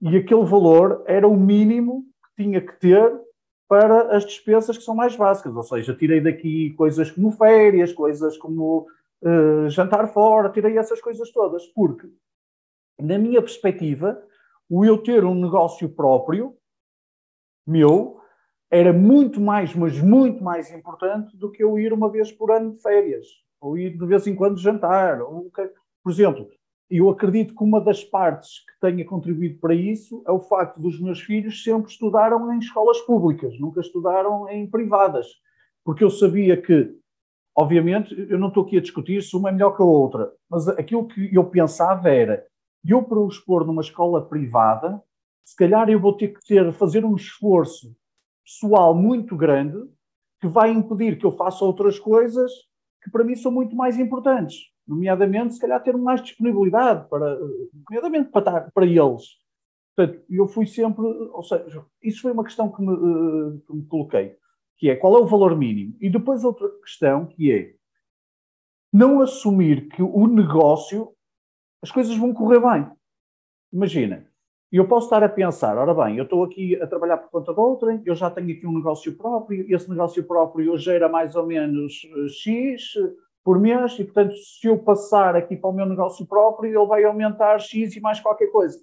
E 0.00 0.16
aquele 0.16 0.44
valor 0.44 1.04
era 1.06 1.28
o 1.28 1.36
mínimo 1.36 2.06
que 2.24 2.42
tinha 2.42 2.60
que 2.62 2.72
ter 2.80 3.20
para 3.68 4.16
as 4.16 4.24
despesas 4.24 4.78
que 4.78 4.84
são 4.84 4.94
mais 4.94 5.14
básicas, 5.14 5.54
ou 5.54 5.62
seja, 5.62 5.94
tirei 5.94 6.22
daqui 6.22 6.72
coisas 6.72 7.10
como 7.10 7.30
férias, 7.32 7.92
coisas 7.92 8.38
como 8.38 8.86
uh, 9.20 9.68
jantar 9.68 10.08
fora, 10.08 10.48
tirei 10.48 10.78
essas 10.78 11.02
coisas 11.02 11.30
todas, 11.32 11.66
porque, 11.66 12.08
na 12.98 13.18
minha 13.18 13.42
perspectiva, 13.42 14.26
o 14.68 14.84
eu 14.84 14.98
ter 14.98 15.24
um 15.24 15.34
negócio 15.34 15.88
próprio, 15.88 16.54
meu, 17.66 18.20
era 18.70 18.92
muito 18.92 19.40
mais, 19.40 19.74
mas 19.74 19.98
muito 20.00 20.42
mais 20.42 20.70
importante 20.72 21.36
do 21.36 21.50
que 21.50 21.62
eu 21.62 21.78
ir 21.78 21.92
uma 21.92 22.10
vez 22.10 22.30
por 22.30 22.50
ano 22.50 22.72
de 22.72 22.82
férias, 22.82 23.26
ou 23.60 23.78
ir 23.78 23.96
de 23.96 24.06
vez 24.06 24.26
em 24.26 24.34
quando 24.34 24.58
jantar. 24.58 25.22
Ou, 25.22 25.50
por 26.02 26.12
exemplo, 26.12 26.48
eu 26.90 27.10
acredito 27.10 27.54
que 27.54 27.62
uma 27.62 27.80
das 27.80 28.02
partes 28.02 28.60
que 28.60 28.80
tenha 28.80 29.04
contribuído 29.04 29.58
para 29.58 29.74
isso 29.74 30.22
é 30.26 30.32
o 30.32 30.40
facto 30.40 30.80
dos 30.80 31.00
meus 31.00 31.20
filhos 31.20 31.62
sempre 31.62 31.90
estudaram 31.90 32.52
em 32.52 32.58
escolas 32.58 32.98
públicas, 33.02 33.58
nunca 33.60 33.80
estudaram 33.80 34.48
em 34.48 34.66
privadas, 34.66 35.26
porque 35.84 36.02
eu 36.02 36.10
sabia 36.10 36.60
que, 36.60 36.94
obviamente, 37.54 38.14
eu 38.30 38.38
não 38.38 38.48
estou 38.48 38.64
aqui 38.64 38.78
a 38.78 38.82
discutir 38.82 39.22
se 39.22 39.36
uma 39.36 39.50
é 39.50 39.52
melhor 39.52 39.76
que 39.76 39.82
a 39.82 39.84
outra, 39.84 40.32
mas 40.48 40.66
aquilo 40.68 41.06
que 41.06 41.34
eu 41.34 41.44
pensava 41.44 42.08
era, 42.08 42.46
eu 42.84 43.02
para 43.02 43.20
os 43.20 43.38
pôr 43.38 43.66
numa 43.66 43.82
escola 43.82 44.26
privada, 44.26 45.02
se 45.44 45.56
calhar 45.56 45.88
eu 45.88 46.00
vou 46.00 46.16
ter 46.16 46.28
que 46.28 46.46
ter, 46.46 46.72
fazer 46.72 47.04
um 47.04 47.16
esforço 47.16 47.94
pessoal 48.44 48.94
muito 48.94 49.36
grande 49.36 49.78
que 50.40 50.46
vai 50.46 50.70
impedir 50.70 51.18
que 51.18 51.26
eu 51.26 51.32
faça 51.32 51.64
outras 51.64 51.98
coisas 51.98 52.50
que 53.02 53.10
para 53.10 53.24
mim 53.24 53.34
são 53.34 53.50
muito 53.50 53.74
mais 53.74 53.98
importantes 53.98 54.56
nomeadamente, 54.88 55.54
se 55.54 55.60
calhar, 55.60 55.82
ter 55.82 55.96
mais 55.96 56.22
disponibilidade 56.22 57.06
para, 57.10 57.38
nomeadamente 57.88 58.30
para, 58.30 58.70
para 58.70 58.86
eles. 58.86 59.36
Portanto, 59.94 60.24
eu 60.30 60.48
fui 60.48 60.66
sempre, 60.66 61.04
ou 61.04 61.42
seja, 61.42 61.84
isso 62.02 62.22
foi 62.22 62.32
uma 62.32 62.44
questão 62.44 62.72
que 62.72 62.80
me, 62.80 62.92
eh, 62.92 63.60
que 63.66 63.72
me 63.74 63.84
coloquei, 63.86 64.36
que 64.78 64.88
é 64.88 64.96
qual 64.96 65.16
é 65.18 65.20
o 65.20 65.26
valor 65.26 65.56
mínimo? 65.56 65.94
E 66.00 66.08
depois 66.08 66.42
outra 66.42 66.68
questão 66.80 67.26
que 67.26 67.52
é 67.52 67.74
não 68.92 69.20
assumir 69.20 69.88
que 69.88 70.00
o 70.02 70.26
negócio, 70.26 71.12
as 71.82 71.90
coisas 71.90 72.16
vão 72.16 72.32
correr 72.32 72.60
bem. 72.60 72.90
Imagina, 73.72 74.26
eu 74.70 74.86
posso 74.86 75.06
estar 75.06 75.22
a 75.22 75.28
pensar, 75.28 75.76
ora 75.78 75.94
bem, 75.94 76.18
eu 76.18 76.24
estou 76.24 76.44
aqui 76.44 76.80
a 76.80 76.86
trabalhar 76.86 77.18
por 77.18 77.30
conta 77.30 77.54
de 77.54 77.60
outra, 77.60 78.02
eu 78.04 78.14
já 78.14 78.30
tenho 78.30 78.52
aqui 78.52 78.66
um 78.66 78.76
negócio 78.76 79.16
próprio, 79.16 79.64
esse 79.74 79.88
negócio 79.88 80.22
próprio 80.24 80.76
gera 80.76 81.08
mais 81.08 81.34
ou 81.34 81.46
menos 81.46 82.02
eh, 82.04 82.28
X, 82.28 82.92
por 83.48 83.58
mês 83.58 83.98
e, 83.98 84.04
portanto, 84.04 84.34
se 84.34 84.66
eu 84.66 84.78
passar 84.78 85.34
aqui 85.34 85.56
para 85.56 85.70
o 85.70 85.72
meu 85.72 85.86
negócio 85.86 86.26
próprio, 86.26 86.68
ele 86.68 86.86
vai 86.86 87.04
aumentar 87.04 87.58
X 87.58 87.96
e 87.96 88.00
mais 88.00 88.20
qualquer 88.20 88.48
coisa. 88.48 88.78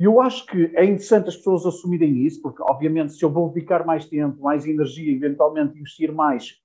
E 0.00 0.04
eu 0.04 0.20
acho 0.20 0.46
que 0.46 0.72
é 0.74 0.84
interessante 0.84 1.28
as 1.28 1.36
pessoas 1.36 1.64
assumirem 1.64 2.26
isso, 2.26 2.42
porque, 2.42 2.60
obviamente, 2.60 3.12
se 3.12 3.24
eu 3.24 3.30
vou 3.30 3.48
dedicar 3.48 3.86
mais 3.86 4.04
tempo, 4.04 4.42
mais 4.42 4.66
energia, 4.66 5.12
eventualmente 5.12 5.78
investir 5.78 6.12
mais, 6.12 6.56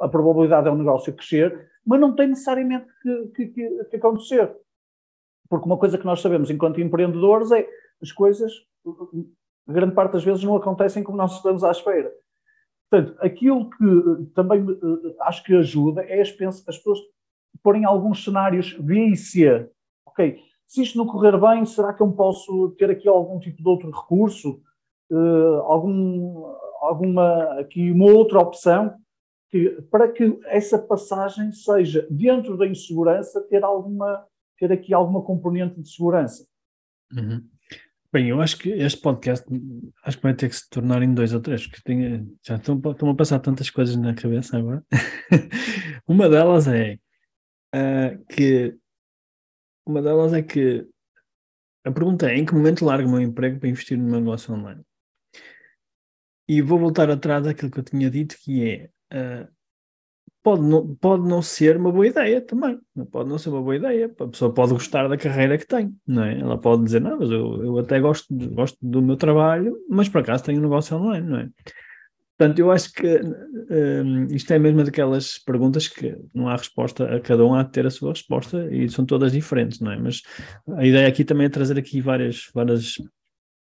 a 0.00 0.08
probabilidade 0.08 0.66
é 0.66 0.70
o 0.70 0.76
negócio 0.76 1.12
crescer, 1.12 1.68
mas 1.84 2.00
não 2.00 2.14
tem 2.14 2.28
necessariamente 2.28 2.86
que, 3.02 3.26
que, 3.34 3.46
que, 3.48 3.84
que 3.84 3.96
acontecer. 3.96 4.54
Porque 5.48 5.66
uma 5.66 5.78
coisa 5.78 5.98
que 5.98 6.04
nós 6.04 6.20
sabemos 6.20 6.50
enquanto 6.50 6.80
empreendedores 6.80 7.50
é 7.52 7.66
as 8.02 8.12
coisas, 8.12 8.52
grande 9.66 9.94
parte 9.94 10.12
das 10.12 10.24
vezes, 10.24 10.44
não 10.44 10.56
acontecem 10.56 11.02
como 11.02 11.18
nós 11.18 11.36
estamos 11.36 11.64
à 11.64 11.70
espera. 11.70 12.12
Portanto, 12.90 13.16
aquilo 13.20 13.68
que 13.70 13.84
eh, 13.84 14.26
também 14.34 14.62
uh, 14.62 15.16
acho 15.22 15.42
que 15.42 15.54
ajuda 15.54 16.02
é 16.02 16.20
as, 16.20 16.28
as 16.68 16.76
pessoas 16.76 17.00
porem 17.62 17.84
alguns 17.84 18.22
cenários 18.22 18.74
B 18.74 19.08
e 19.08 19.16
C. 19.16 19.68
Ok, 20.06 20.38
se 20.66 20.82
isto 20.82 20.96
não 20.96 21.06
correr 21.06 21.36
bem, 21.38 21.64
será 21.64 21.92
que 21.92 22.02
eu 22.02 22.12
posso 22.12 22.70
ter 22.78 22.90
aqui 22.90 23.08
algum 23.08 23.40
tipo 23.40 23.62
de 23.62 23.68
outro 23.68 23.90
recurso? 23.90 24.60
Uh, 25.10 25.60
algum, 25.64 26.44
alguma 26.80 27.60
aqui 27.60 27.90
uma 27.90 28.12
outra 28.12 28.38
opção 28.38 28.94
que, 29.50 29.82
para 29.90 30.08
que 30.08 30.38
essa 30.46 30.78
passagem 30.78 31.52
seja 31.52 32.06
dentro 32.10 32.56
da 32.56 32.66
insegurança 32.66 33.40
ter 33.42 33.64
alguma 33.64 34.24
ter 34.58 34.72
aqui 34.72 34.92
alguma 34.94 35.22
componente 35.22 35.80
de 35.80 35.90
segurança. 35.90 36.46
Uhum. 37.12 37.46
Bem, 38.12 38.28
eu 38.28 38.40
acho 38.40 38.56
que 38.58 38.70
este 38.70 39.00
podcast 39.00 39.46
acho 40.04 40.16
que 40.16 40.22
vai 40.22 40.34
ter 40.34 40.48
que 40.48 40.56
se 40.56 40.68
tornar 40.70 41.02
em 41.02 41.12
dois 41.12 41.34
ou 41.34 41.40
três, 41.40 41.66
porque 41.66 41.82
tenho, 41.84 42.34
já 42.42 42.56
estão, 42.56 42.80
a 43.10 43.14
passar 43.14 43.40
tantas 43.40 43.68
coisas 43.68 43.96
na 43.96 44.14
cabeça 44.14 44.56
agora. 44.56 44.82
uma 46.08 46.28
delas 46.28 46.66
é 46.66 46.98
uh, 47.74 48.24
que 48.26 48.76
uma 49.86 50.00
delas 50.00 50.32
é 50.32 50.42
que 50.42 50.86
a 51.84 51.92
pergunta 51.92 52.30
é 52.30 52.36
em 52.36 52.44
que 52.44 52.54
momento 52.54 52.84
largo 52.84 53.08
o 53.08 53.12
meu 53.12 53.20
emprego 53.20 53.60
para 53.60 53.68
investir 53.68 53.96
no 53.96 54.04
meu 54.04 54.20
negócio 54.20 54.52
online? 54.52 54.82
E 56.48 56.62
vou 56.62 56.78
voltar 56.78 57.10
atrás 57.10 57.46
àquilo 57.46 57.70
que 57.70 57.78
eu 57.78 57.84
tinha 57.84 58.10
dito, 58.10 58.36
que 58.40 58.68
é 58.68 58.90
uh, 59.12 59.55
pode 60.46 60.62
não, 60.62 60.94
pode 60.94 61.28
não 61.28 61.42
ser 61.42 61.76
uma 61.76 61.90
boa 61.90 62.06
ideia 62.06 62.40
também. 62.40 62.78
Pode 63.10 63.28
não 63.28 63.36
ser 63.36 63.48
uma 63.48 63.60
boa 63.60 63.74
ideia. 63.74 64.06
A 64.16 64.28
pessoa 64.28 64.54
pode 64.54 64.74
gostar 64.74 65.08
da 65.08 65.16
carreira 65.16 65.58
que 65.58 65.66
tem, 65.66 65.92
não 66.06 66.22
é? 66.22 66.38
Ela 66.38 66.56
pode 66.56 66.84
dizer, 66.84 67.00
não, 67.00 67.18
mas 67.18 67.32
eu, 67.32 67.64
eu 67.64 67.78
até 67.80 67.98
gosto, 67.98 68.26
gosto 68.30 68.78
do 68.80 69.02
meu 69.02 69.16
trabalho, 69.16 69.76
mas 69.90 70.08
por 70.08 70.20
acaso 70.20 70.44
tenho 70.44 70.60
um 70.60 70.62
negócio 70.62 70.96
online, 70.96 71.26
não 71.26 71.38
é? 71.40 71.48
Portanto, 72.38 72.60
eu 72.60 72.70
acho 72.70 72.92
que 72.92 73.20
um, 74.04 74.26
isto 74.26 74.52
é 74.52 74.58
mesmo 74.60 74.84
daquelas 74.84 75.36
perguntas 75.36 75.88
que 75.88 76.16
não 76.32 76.48
há 76.48 76.54
resposta, 76.54 77.16
a 77.16 77.18
cada 77.18 77.44
um 77.44 77.52
há 77.52 77.64
de 77.64 77.72
ter 77.72 77.84
a 77.84 77.90
sua 77.90 78.12
resposta 78.12 78.72
e 78.72 78.88
são 78.88 79.04
todas 79.04 79.32
diferentes, 79.32 79.80
não 79.80 79.90
é? 79.90 79.98
Mas 79.98 80.22
a 80.76 80.86
ideia 80.86 81.08
aqui 81.08 81.24
também 81.24 81.46
é 81.46 81.50
trazer 81.50 81.76
aqui 81.76 82.00
várias, 82.00 82.48
várias 82.54 82.98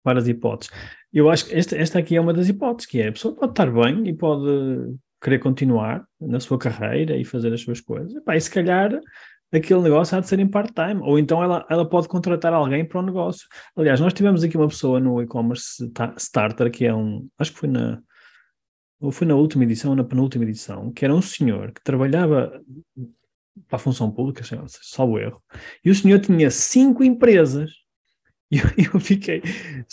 várias 0.05 0.29
hipóteses. 0.29 0.71
Eu 1.11 1.31
acho 1.31 1.47
que 1.47 1.55
esta, 1.55 1.75
esta 1.75 1.99
aqui 1.99 2.17
é 2.17 2.21
uma 2.21 2.35
das 2.35 2.51
hipóteses, 2.51 2.87
que 2.91 3.01
é 3.01 3.09
a 3.09 3.13
pessoa 3.13 3.35
pode 3.35 3.53
estar 3.53 3.71
bem 3.73 4.07
e 4.07 4.13
pode 4.13 4.95
querer 5.21 5.39
continuar 5.39 6.05
na 6.21 6.41
sua 6.41 6.59
carreira 6.59 7.17
e 7.17 7.25
fazer 7.25 7.53
as 7.53 7.61
suas 7.61 7.81
coisas. 7.81 8.13
E, 8.15 8.37
e 8.37 8.41
se 8.41 8.51
calhar 8.51 9.01
aquele 9.53 9.81
negócio 9.81 10.17
há 10.17 10.21
de 10.21 10.29
ser 10.29 10.39
em 10.39 10.49
part-time, 10.49 11.01
ou 11.03 11.19
então 11.19 11.43
ela, 11.43 11.65
ela 11.71 11.89
pode 11.89 12.09
contratar 12.09 12.53
alguém 12.53 12.85
para 12.85 12.99
o 12.99 13.03
negócio. 13.03 13.47
Aliás, 13.77 14.01
nós 14.01 14.13
tivemos 14.13 14.43
aqui 14.43 14.57
uma 14.57 14.69
pessoa 14.69 15.01
no 15.01 15.23
e-commerce 15.23 15.91
starter, 16.19 16.71
que 16.71 16.85
é 16.85 16.95
um, 16.95 17.27
acho 17.39 17.53
que 17.53 17.59
foi 17.59 17.69
na, 17.69 18.01
ou 19.01 19.11
foi 19.11 19.27
na 19.27 19.35
última 19.35 19.65
edição 19.65 19.91
ou 19.91 19.97
na 19.97 20.05
penúltima 20.05 20.45
edição, 20.45 20.93
que 20.93 21.05
era 21.05 21.15
um 21.15 21.23
senhor 21.23 21.73
que 21.73 21.83
trabalhava 21.83 22.61
para 23.69 23.77
a 23.77 23.79
função 23.79 24.11
pública, 24.11 24.43
salvo 24.69 25.19
erro, 25.19 25.43
e 25.85 25.91
o 25.91 25.95
senhor 25.95 26.19
tinha 26.21 26.51
cinco 26.51 27.03
empresas 27.03 27.71
E 28.51 28.59
eu, 28.59 28.91
eu, 28.95 29.01
fiquei, 29.01 29.43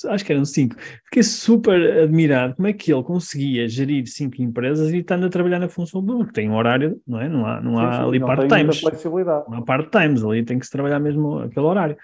acho 0.10 0.24
que 0.24 0.32
eram 0.32 0.46
cinco, 0.46 0.76
fiquei 1.06 1.24
super 1.24 2.04
admirado 2.04 2.56
como 2.56 2.68
é 2.68 2.74
que 2.74 2.94
ele 2.94 3.02
conseguia 3.02 3.68
gerir 3.68 4.06
cinco 4.06 4.40
empresas 4.44 4.92
e 4.92 4.98
estando 4.98 5.26
a 5.26 5.30
trabalhar 5.30 5.58
na 5.58 5.68
função 5.68 6.06
pública. 6.06 6.34
Tem 6.34 6.48
um 6.48 6.56
horário, 6.56 7.02
não 7.08 7.20
é? 7.20 7.28
Não 7.28 7.46
há, 7.48 7.60
não 7.60 7.80
há 7.80 7.94
sim, 7.94 8.04
ali 8.04 8.20
part-times. 8.20 8.82
Não 9.50 9.58
há 9.58 9.62
part-times, 9.64 10.24
ali 10.24 10.46
tem 10.46 10.60
que 10.60 10.66
se 10.68 10.72
trabalhar 10.72 11.00
mesmo 11.00 11.40
aquele 11.40 11.66
horário. 11.66 11.98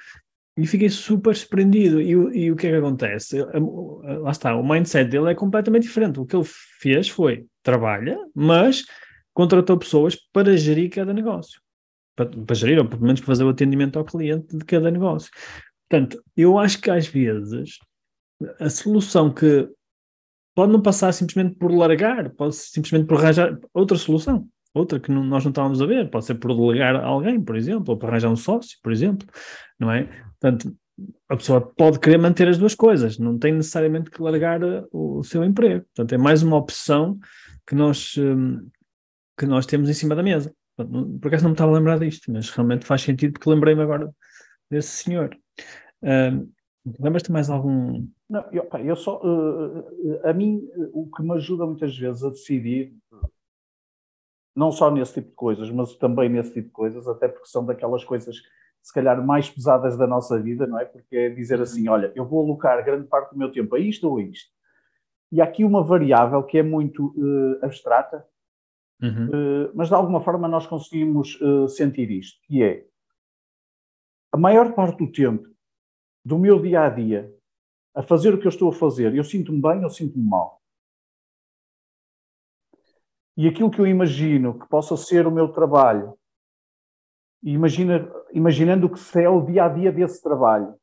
E 0.57 0.65
fiquei 0.65 0.89
super 0.89 1.35
surpreendido. 1.35 2.01
E, 2.01 2.11
e 2.11 2.51
o 2.51 2.55
que 2.55 2.67
é 2.67 2.71
que 2.71 2.75
acontece? 2.77 3.45
Lá 4.21 4.31
está, 4.31 4.55
o 4.55 4.67
mindset 4.67 5.09
dele 5.09 5.31
é 5.31 5.35
completamente 5.35 5.83
diferente. 5.83 6.19
O 6.19 6.25
que 6.25 6.35
ele 6.35 6.45
fez 6.45 7.07
foi 7.07 7.45
trabalha, 7.63 8.17
mas 8.35 8.83
contratou 9.33 9.77
pessoas 9.77 10.17
para 10.33 10.57
gerir 10.57 10.89
cada 10.89 11.13
negócio. 11.13 11.61
Para, 12.15 12.29
para 12.29 12.55
gerir, 12.55 12.79
ou 12.79 12.85
pelo 12.85 13.03
menos 13.03 13.21
para 13.21 13.27
fazer 13.27 13.45
o 13.45 13.49
atendimento 13.49 13.97
ao 13.97 14.03
cliente 14.03 14.57
de 14.57 14.65
cada 14.65 14.91
negócio. 14.91 15.31
Portanto, 15.89 16.23
eu 16.37 16.57
acho 16.59 16.79
que 16.79 16.91
às 16.91 17.07
vezes 17.07 17.77
a 18.59 18.69
solução 18.69 19.33
que 19.33 19.67
pode 20.55 20.71
não 20.71 20.81
passar 20.81 21.11
simplesmente 21.13 21.55
por 21.55 21.71
largar, 21.71 22.29
pode 22.31 22.55
simplesmente 22.55 23.07
por 23.07 23.17
arranjar 23.17 23.57
outra 23.73 23.97
solução, 23.97 24.47
outra 24.73 24.99
que 24.99 25.11
não, 25.11 25.23
nós 25.23 25.43
não 25.43 25.49
estávamos 25.49 25.81
a 25.81 25.85
ver, 25.85 26.09
pode 26.09 26.25
ser 26.25 26.35
por 26.35 26.53
delegar 26.53 26.95
a 26.95 27.05
alguém, 27.05 27.41
por 27.41 27.55
exemplo, 27.55 27.93
ou 27.93 27.97
por 27.97 28.09
arranjar 28.09 28.29
um 28.29 28.35
sócio, 28.35 28.77
por 28.83 28.91
exemplo, 28.91 29.27
não 29.79 29.91
é? 29.91 30.03
Portanto, 30.39 30.75
a 31.27 31.37
pessoa 31.37 31.61
pode 31.61 31.99
querer 31.99 32.17
manter 32.17 32.47
as 32.47 32.57
duas 32.57 32.75
coisas, 32.75 33.17
não 33.17 33.37
tem 33.37 33.53
necessariamente 33.53 34.09
que 34.09 34.21
largar 34.21 34.63
uh, 34.63 34.87
o, 34.91 35.23
seu 35.23 35.43
emprego. 35.43 35.85
Portanto, 35.95 36.13
é 36.13 36.17
mais 36.17 36.43
uma 36.43 36.57
opção 36.57 37.17
que 37.65 37.75
nós, 37.75 38.15
um, 38.17 38.67
que 39.37 39.45
nós 39.45 39.65
temos 39.65 39.89
em 39.89 39.93
cima 39.93 40.15
da 40.15 40.23
mesa. 40.23 40.53
Por 40.75 41.27
acaso 41.27 41.43
não 41.43 41.51
me 41.51 41.55
estava 41.55 41.71
a 41.71 41.75
lembrar 41.75 41.99
disto, 41.99 42.31
mas 42.31 42.49
realmente 42.49 42.85
faz 42.85 43.01
sentido 43.01 43.33
porque 43.33 43.49
lembrei-me 43.49 43.81
agora 43.81 44.09
desse 44.69 45.03
senhor. 45.03 45.29
Uh, 46.01 46.49
Lembras-te 46.99 47.31
mais 47.31 47.49
algum? 47.49 48.07
Não, 48.29 48.45
eu, 48.51 48.63
pá, 48.65 48.81
eu 48.81 48.95
só. 48.95 49.19
Uh, 49.21 50.19
a 50.23 50.33
mim, 50.33 50.67
o 50.93 51.09
que 51.09 51.21
me 51.21 51.33
ajuda 51.33 51.65
muitas 51.65 51.95
vezes 51.97 52.23
a 52.23 52.29
decidir, 52.29 52.95
não 54.55 54.71
só 54.71 54.89
nesse 54.89 55.15
tipo 55.15 55.29
de 55.29 55.35
coisas, 55.35 55.69
mas 55.69 55.95
também 55.95 56.29
nesse 56.29 56.53
tipo 56.53 56.67
de 56.67 56.73
coisas, 56.73 57.07
até 57.07 57.27
porque 57.27 57.47
são 57.47 57.65
daquelas 57.65 58.03
coisas, 58.03 58.37
se 58.81 58.93
calhar, 58.93 59.23
mais 59.25 59.49
pesadas 59.49 59.97
da 59.97 60.07
nossa 60.07 60.39
vida, 60.41 60.65
não 60.65 60.79
é? 60.79 60.85
Porque 60.85 61.15
é 61.15 61.29
dizer 61.29 61.61
assim: 61.61 61.87
uhum. 61.87 61.93
olha, 61.93 62.11
eu 62.15 62.25
vou 62.25 62.43
alocar 62.43 62.83
grande 62.83 63.07
parte 63.07 63.31
do 63.31 63.37
meu 63.37 63.51
tempo 63.51 63.75
a 63.75 63.79
isto 63.79 64.09
ou 64.09 64.17
a 64.17 64.23
isto. 64.23 64.49
E 65.31 65.41
há 65.41 65.43
aqui 65.43 65.63
uma 65.63 65.83
variável 65.83 66.41
que 66.43 66.57
é 66.57 66.63
muito 66.63 67.13
uh, 67.17 67.63
abstrata, 67.63 68.25
uhum. 69.01 69.27
uh, 69.27 69.71
mas 69.75 69.89
de 69.89 69.93
alguma 69.93 70.21
forma 70.21 70.47
nós 70.47 70.65
conseguimos 70.65 71.37
sentir 71.75 72.09
isto, 72.09 72.39
que 72.47 72.63
é 72.63 72.85
a 74.31 74.37
maior 74.37 74.73
parte 74.73 74.97
do 74.97 75.11
tempo 75.11 75.47
do 76.23 76.37
meu 76.37 76.61
dia 76.61 76.81
a 76.81 76.89
dia 76.89 77.33
a 77.95 78.03
fazer 78.03 78.33
o 78.33 78.39
que 78.39 78.45
eu 78.45 78.49
estou 78.49 78.69
a 78.69 78.73
fazer, 78.73 79.13
eu 79.15 79.23
sinto-me 79.23 79.61
bem 79.61 79.83
ou 79.83 79.89
sinto-me 79.89 80.23
mal. 80.23 80.61
E 83.35 83.47
aquilo 83.47 83.71
que 83.71 83.79
eu 83.79 83.87
imagino 83.87 84.59
que 84.59 84.67
possa 84.67 84.95
ser 84.97 85.25
o 85.25 85.31
meu 85.31 85.51
trabalho, 85.51 86.17
imagina, 87.41 88.11
imaginando 88.33 88.89
que 88.89 88.99
se 88.99 89.23
é 89.23 89.29
o 89.29 89.45
dia 89.45 89.65
a 89.65 89.69
dia 89.69 89.91
desse 89.91 90.21
trabalho, 90.21 90.77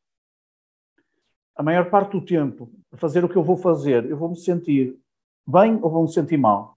a 1.55 1.63
maior 1.63 1.91
parte 1.91 2.13
do 2.13 2.25
tempo, 2.25 2.71
a 2.91 2.97
fazer 2.97 3.25
o 3.25 3.29
que 3.29 3.37
eu 3.37 3.45
vou 3.45 3.57
fazer, 3.57 4.05
eu 4.07 4.17
vou 4.17 4.31
me 4.31 4.37
sentir 4.37 4.99
bem 5.47 5.79
ou 5.83 5.91
vou 5.91 6.03
me 6.03 6.13
sentir 6.13 6.37
mal. 6.37 6.77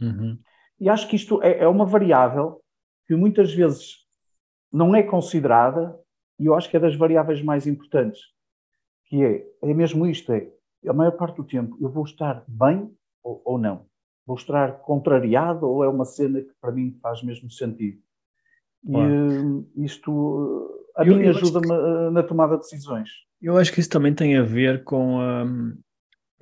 Uhum. 0.00 0.38
E 0.78 0.88
acho 0.88 1.08
que 1.08 1.16
isto 1.16 1.42
é, 1.42 1.58
é 1.58 1.68
uma 1.68 1.84
variável 1.84 2.62
que 3.06 3.14
muitas 3.14 3.52
vezes 3.52 4.06
não 4.72 4.94
é 4.94 5.02
considerada 5.02 5.98
e 6.38 6.46
eu 6.46 6.54
acho 6.54 6.70
que 6.70 6.76
é 6.76 6.80
das 6.80 6.96
variáveis 6.96 7.42
mais 7.42 7.66
importantes, 7.66 8.20
que 9.06 9.22
é, 9.22 9.46
é 9.62 9.74
mesmo 9.74 10.06
isto, 10.06 10.32
é, 10.32 10.50
a 10.86 10.92
maior 10.92 11.12
parte 11.12 11.36
do 11.36 11.44
tempo 11.44 11.76
eu 11.80 11.90
vou 11.90 12.04
estar 12.04 12.42
bem 12.48 12.90
ou, 13.22 13.42
ou 13.44 13.58
não? 13.58 13.86
Vou 14.26 14.36
estar 14.36 14.78
contrariado 14.80 15.68
ou 15.68 15.84
é 15.84 15.88
uma 15.88 16.04
cena 16.04 16.40
que 16.40 16.52
para 16.60 16.72
mim 16.72 16.96
faz 17.02 17.22
mesmo 17.22 17.50
sentido? 17.50 17.98
E 18.84 18.92
claro. 18.92 19.68
isto, 19.76 20.90
a 20.96 21.04
eu, 21.04 21.16
mim 21.16 21.26
ajuda-me 21.26 21.66
que... 21.66 22.10
na 22.12 22.22
tomada 22.22 22.56
de 22.56 22.62
decisões. 22.62 23.10
Eu 23.42 23.56
acho 23.58 23.72
que 23.72 23.80
isso 23.80 23.90
também 23.90 24.14
tem 24.14 24.36
a 24.36 24.42
ver 24.42 24.84
com, 24.84 25.18
um, 25.18 25.78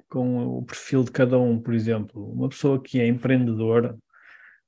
com 0.08 0.58
o 0.58 0.64
perfil 0.64 1.02
de 1.02 1.10
cada 1.10 1.38
um, 1.38 1.60
por 1.60 1.74
exemplo. 1.74 2.24
Uma 2.32 2.48
pessoa 2.48 2.80
que 2.80 3.00
é 3.00 3.06
empreendedora, 3.08 3.96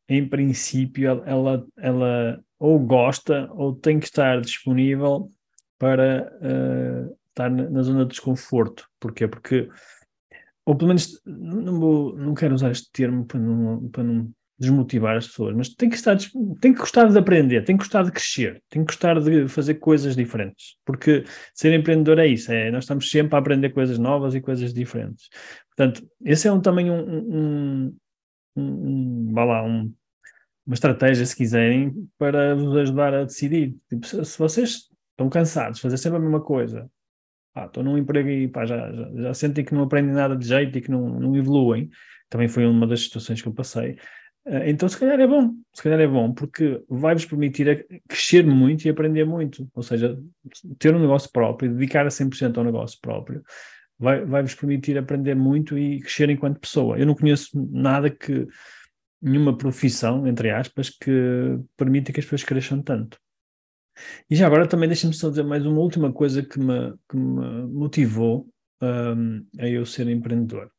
em 0.09 0.29
princípio, 0.29 1.09
ela, 1.25 1.65
ela 1.77 2.45
ou 2.61 2.79
gosta 2.79 3.51
ou 3.55 3.75
tem 3.75 3.99
que 3.99 4.05
estar 4.05 4.41
disponível 4.43 5.31
para 5.79 6.31
uh, 6.43 7.17
estar 7.31 7.51
na, 7.51 7.83
zona 7.83 8.05
de 8.05 8.11
desconforto. 8.11 8.87
Porquê? 9.01 9.27
Porque, 9.27 9.69
ou 10.67 10.77
pelo 10.77 10.89
menos, 10.89 11.19
não, 11.25 11.81
vou, 11.81 12.17
não 12.17 12.35
quero 12.35 12.55
usar 12.55 12.71
este 12.71 12.93
termo 12.93 13.25
para 13.25 13.41
não, 13.41 13.89
para 13.89 14.05
não 14.05 14.31
desmotivar 14.59 15.17
as 15.17 15.27
pessoas, 15.27 15.57
mas 15.57 15.71
tem 15.71 15.89
que 15.89 15.97
estar, 15.97 16.19
tem 16.61 16.75
que 16.75 16.81
gostar 16.81 17.07
de 17.07 17.19
aprender, 17.19 17.65
tem 17.65 17.79
que 17.79 17.83
gostar 17.83 18.03
de 18.03 18.13
crescer, 18.13 18.63
tem 18.69 18.85
que 18.85 18.93
gostar 18.93 19.19
de 19.19 19.49
fazer 19.49 19.77
coisas 19.77 20.15
diferentes, 20.15 20.77
porque 20.85 21.25
ser 21.55 21.73
empreendedor 21.73 22.19
é 22.19 22.27
isso, 22.27 22.53
é, 22.53 22.71
nós 22.71 22.85
estamos 22.85 23.11
sempre 23.11 23.35
a 23.37 23.39
aprender 23.39 23.71
coisas 23.71 23.99
novas 23.99 24.35
e 24.35 24.41
coisas 24.43 24.75
diferentes. 24.75 25.31
Portanto, 25.75 26.07
esse 26.23 26.47
é 26.47 26.53
um, 26.53 26.61
também 26.61 26.91
um, 26.91 27.01
um, 27.01 27.97
um, 28.55 29.31
um, 29.31 29.35
lá, 29.35 29.65
um 29.65 29.91
uma 30.71 30.75
estratégia, 30.75 31.27
se 31.27 31.35
quiserem, 31.35 32.09
para 32.17 32.55
vos 32.55 32.77
ajudar 32.77 33.13
a 33.13 33.25
decidir. 33.25 33.77
Tipo, 33.89 34.07
se, 34.07 34.25
se 34.25 34.39
vocês 34.39 34.89
estão 35.11 35.29
cansados 35.29 35.79
de 35.79 35.83
fazer 35.83 35.97
sempre 35.97 36.19
a 36.19 36.21
mesma 36.21 36.41
coisa, 36.41 36.89
ah, 37.57 37.67
estou 37.67 37.83
num 37.83 37.99
emprego 37.99 38.29
e 38.29 38.47
pá, 38.47 38.65
já, 38.65 38.93
já, 38.93 39.11
já, 39.17 39.35
sentem 39.35 39.65
que 39.65 39.75
não 39.75 39.83
aprendem 39.83 40.15
nada 40.15 40.37
de 40.37 40.47
jeito 40.47 40.79
e 40.79 40.81
que 40.81 40.89
não, 40.89 41.19
não 41.19 41.35
evoluem, 41.35 41.91
também 42.29 42.47
foi 42.47 42.65
uma 42.67 42.87
das 42.87 43.03
situações 43.03 43.43
que 43.43 43.49
eu 43.49 43.53
passei. 43.53 43.97
Uh, 44.47 44.63
então, 44.67 44.89
se 44.89 44.97
calhar 44.97 45.19
é 45.19 45.27
bom, 45.27 45.53
se 45.75 45.83
calhar 45.83 45.99
é 45.99 46.07
bom, 46.07 46.33
porque 46.33 46.81
vai-vos 46.89 47.25
permitir 47.25 47.85
crescer 48.09 48.47
muito 48.47 48.85
e 48.85 48.91
aprender 48.91 49.25
muito. 49.25 49.69
Ou 49.75 49.83
seja, 49.83 50.17
ter 50.79 50.95
um 50.95 51.01
negócio 51.01 51.33
próprio, 51.33 51.75
dedicar 51.75 52.07
a 52.07 52.11
100% 52.11 52.57
ao 52.57 52.63
negócio 52.63 52.97
próprio, 53.01 53.43
vai-vos 53.99 54.31
vai 54.31 54.45
permitir 54.45 54.97
aprender 54.97 55.35
muito 55.35 55.77
e 55.77 55.99
crescer 55.99 56.31
enquanto 56.31 56.61
pessoa. 56.61 56.97
Eu 56.97 57.07
não 57.07 57.17
conheço 57.17 57.51
nada 57.73 58.09
que 58.09 58.47
nenhuma 59.21 59.57
profissão, 59.57 60.27
entre 60.27 60.51
aspas, 60.51 60.91
que 60.91 61.59
permita 61.77 62.13
que 62.13 62.21
as 62.21 62.27
pessoas 62.27 62.45
cresçam 62.45 62.83
tanto. 62.83 63.19
E 64.29 64.37
já 64.37 64.47
agora 64.47 64.67
também 64.67 64.89
deixa-me 64.89 65.13
só 65.13 65.29
dizer 65.29 65.43
mais 65.43 65.67
uma 65.67 65.81
última 65.81 66.13
coisa 66.13 66.43
que 66.43 66.59
me, 66.59 66.95
que 67.09 67.17
me 67.17 67.67
motivou 67.67 68.49
um, 68.83 69.47
a 69.59 69.69
eu 69.69 69.85
ser 69.85 70.09
empreendedor. 70.09 70.71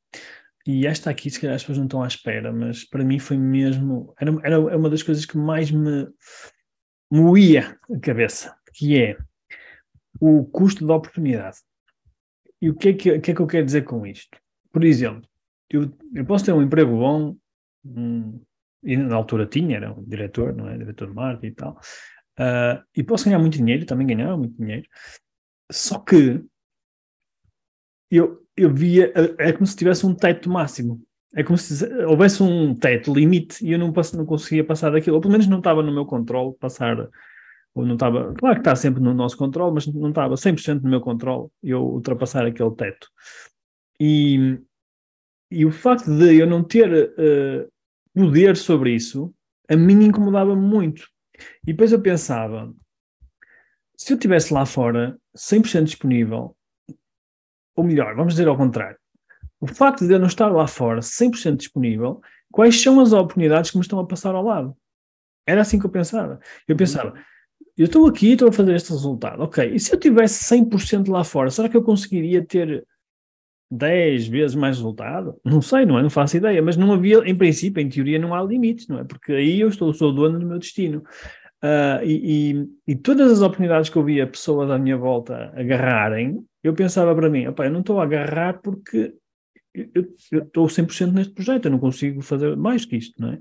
E 0.66 0.86
esta 0.86 1.10
aqui, 1.10 1.30
se 1.30 1.40
calhar 1.40 1.56
as 1.56 1.64
pessoas 1.64 1.78
não 1.78 1.86
estão 1.86 2.04
à 2.04 2.08
espera, 2.08 2.52
mas 2.52 2.84
para 2.84 3.04
mim 3.04 3.20
foi 3.20 3.38
mesmo. 3.38 4.14
Era, 4.20 4.32
era 4.44 4.78
uma 4.78 4.90
das 4.90 5.04
coisas 5.04 5.26
que 5.26 5.38
mais 5.38 5.72
me 5.72 6.08
moía 7.12 7.78
a 7.94 8.00
cabeça, 8.00 8.56
que 8.74 9.00
é 9.00 9.18
o 10.20 10.46
custo 10.46 10.86
da 10.86 10.96
oportunidade. 10.96 11.58
E 12.62 12.70
o 12.70 12.76
que 12.76 12.90
é 12.90 12.94
que, 12.94 13.20
que, 13.20 13.32
é 13.32 13.34
que 13.34 13.42
eu 13.42 13.48
quero 13.48 13.66
dizer 13.66 13.84
com 13.84 14.06
isto? 14.06 14.38
Por 14.72 14.84
exemplo, 14.84 15.28
eu, 15.70 15.92
eu 16.14 16.26
posso 16.26 16.46
ter 16.46 16.54
um 16.54 16.62
emprego 16.62 16.92
bom, 16.92 17.36
um, 17.86 18.42
e 18.84 18.98
na 18.98 19.16
altura 19.16 19.46
tinha, 19.46 19.78
era 19.78 19.94
um 19.94 20.04
diretor, 20.04 20.56
não 20.56 20.68
é? 20.68 20.78
Diretor 20.78 21.08
de 21.10 21.14
marketing 21.14 21.48
e 21.48 21.56
tal. 21.56 21.80
Uh, 22.40 22.84
e 22.96 23.04
posso 23.04 23.26
ganhar 23.26 23.40
muito 23.40 23.58
dinheiro, 23.58 23.86
também 23.86 24.08
ganhava 24.08 24.38
muito 24.38 24.56
dinheiro. 24.58 24.88
Só 25.72 26.00
que 26.00 26.44
eu, 28.10 28.46
eu 28.58 28.74
via, 28.74 29.14
é 29.38 29.54
como 29.54 29.66
se 29.66 29.76
tivesse 29.76 30.06
um 30.06 30.14
teto 30.14 30.50
máximo. 30.50 31.02
É 31.34 31.44
como 31.44 31.58
se 31.58 31.86
houvesse 32.04 32.44
um 32.44 32.76
teto, 32.76 33.14
limite, 33.14 33.66
e 33.66 33.72
eu 33.72 33.80
não, 33.80 33.94
passo, 33.94 34.18
não 34.18 34.26
conseguia 34.26 34.66
passar 34.66 34.92
daquilo. 34.92 35.16
Ou 35.16 35.22
pelo 35.22 35.32
menos 35.32 35.48
não 35.48 35.60
estava 35.60 35.82
no 35.82 35.94
meu 35.94 36.06
controle 36.06 36.54
passar, 36.60 37.10
ou 37.74 37.86
não 37.86 37.94
estava, 37.94 38.34
claro 38.34 38.56
que 38.56 38.62
está 38.62 38.76
sempre 38.76 39.02
no 39.02 39.14
nosso 39.14 39.38
controle, 39.38 39.74
mas 39.74 39.88
não 39.88 40.10
estava 40.10 40.36
100% 40.36 40.82
no 40.82 40.90
meu 40.90 41.00
controle 41.00 41.48
eu 41.64 41.82
ultrapassar 41.82 42.46
aquele 42.46 42.72
teto. 42.76 43.08
E, 43.98 44.60
e 45.52 45.66
o 45.66 45.72
facto 45.72 46.10
de 46.10 46.38
eu 46.38 46.48
não 46.48 46.64
ter 46.64 46.90
uh, 46.90 47.72
poder 48.14 48.56
sobre 48.56 48.96
isso, 48.96 49.34
a 49.70 49.76
mim 49.76 50.06
incomodava 50.06 50.56
muito. 50.56 51.08
E 51.64 51.74
depois 51.74 51.92
eu 51.92 52.02
pensava, 52.02 52.74
se 53.98 54.14
eu 54.14 54.16
estivesse 54.16 54.54
lá 54.54 54.66
fora 54.66 55.20
100% 55.36 55.84
disponível, 55.84 56.56
ou 57.76 57.84
melhor, 57.84 58.16
vamos 58.16 58.34
dizer 58.34 58.48
ao 58.48 58.58
contrário, 58.58 58.98
o 59.60 59.68
facto 59.68 60.08
de 60.08 60.14
eu 60.14 60.20
não 60.20 60.28
estar 60.28 60.48
lá 60.48 60.66
fora 60.68 61.02
100% 61.02 61.58
disponível, 61.58 62.22
quais 62.52 62.82
são 62.82 63.00
as 63.00 63.14
oportunidades 63.14 63.72
que 63.72 63.78
me 63.78 63.84
estão 63.84 64.00
a 64.00 64.08
passar 64.08 64.34
ao 64.34 64.44
lado? 64.44 64.76
Era 65.46 65.62
assim 65.62 65.78
que 65.78 65.86
eu 65.86 65.90
pensava. 65.90 66.40
Eu 66.68 66.76
pensava, 66.76 67.14
eu 67.78 67.86
estou 67.86 68.08
aqui 68.08 68.30
e 68.30 68.34
estou 68.34 68.50
a 68.50 68.54
fazer 68.54 68.76
este 68.76 68.92
resultado, 68.92 69.42
ok, 69.44 69.74
e 69.74 69.80
se 69.80 69.94
eu 69.94 70.00
tivesse 70.00 70.44
100% 70.56 71.10
lá 71.10 71.24
fora, 71.24 71.50
será 71.50 71.70
que 71.70 71.78
eu 71.78 71.84
conseguiria 71.84 72.46
ter 72.46 72.86
10 73.72 74.28
vezes 74.28 74.56
mais 74.56 74.78
resultado? 74.78 75.40
Não 75.46 75.62
sei, 75.62 75.86
não 75.86 75.98
é? 75.98 76.04
Não 76.04 76.10
faço 76.10 76.38
ideia, 76.38 76.62
mas 76.62 76.76
não 76.76 76.92
havia, 76.92 77.20
em 77.20 77.36
princípio, 77.36 77.82
em 77.82 77.88
teoria, 77.90 78.20
não 78.20 78.36
há 78.36 78.44
limites, 78.44 78.88
não 78.88 79.00
é? 79.00 79.04
Porque 79.04 79.32
aí 79.32 79.62
eu 79.62 79.70
estou, 79.70 79.94
sou 79.94 80.14
dono 80.14 80.38
do 80.38 80.46
meu 80.46 80.60
destino. 80.60 81.04
Uh, 81.64 82.04
e, 82.04 82.54
e, 82.88 82.92
e, 82.94 82.96
todas 82.96 83.32
as 83.32 83.42
oportunidades 83.42 83.88
que 83.88 83.96
eu 83.96 84.04
via 84.04 84.26
pessoas 84.26 84.70
à 84.72 84.80
minha 84.80 84.98
volta 84.98 85.54
agarrarem, 85.56 86.44
eu 86.64 86.74
pensava 86.74 87.16
para 87.16 87.30
mim, 87.30 87.44
eu 87.44 87.72
não 87.72 87.82
estou 87.82 88.00
a 88.00 88.04
agarrar 88.04 88.60
porque 88.62 89.14
eu, 89.74 90.06
estou 90.32 90.66
100% 90.66 91.14
neste 91.14 91.34
projeto, 91.34 91.66
eu 91.66 91.72
não 91.72 91.80
consigo 91.80 92.22
fazer 92.22 92.58
mais 92.58 92.84
que 92.84 92.98
isto, 92.98 93.22
não 93.22 93.34
é? 93.34 93.40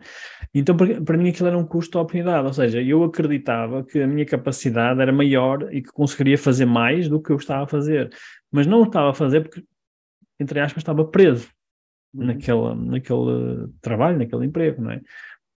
Então, 0.54 0.76
para, 0.76 1.00
para 1.00 1.16
mim 1.16 1.28
aquilo 1.28 1.48
era 1.48 1.58
um 1.58 1.66
custo 1.66 1.92
de 1.92 1.98
oportunidade, 1.98 2.46
ou 2.46 2.52
seja, 2.52 2.80
eu 2.80 3.02
acreditava 3.02 3.82
que 3.84 4.00
a 4.00 4.06
minha 4.06 4.24
capacidade 4.24 5.00
era 5.00 5.12
maior 5.12 5.72
e 5.74 5.82
que 5.82 5.90
conseguiria 5.90 6.38
fazer 6.38 6.66
mais 6.66 7.08
do 7.08 7.20
que 7.20 7.30
eu 7.30 7.36
estava 7.36 7.64
a 7.64 7.66
fazer, 7.66 8.10
mas 8.50 8.66
não 8.66 8.84
estava 8.84 9.10
a 9.10 9.14
fazer 9.14 9.40
porque, 9.40 9.64
entre 10.40 10.60
aspas, 10.60 10.82
estava 10.82 11.04
preso 11.04 11.48
uhum. 12.14 12.26
naquele, 12.26 12.74
naquele 12.74 13.68
trabalho, 13.80 14.18
naquele 14.18 14.46
emprego, 14.46 14.82
não 14.82 14.92
é? 14.92 15.00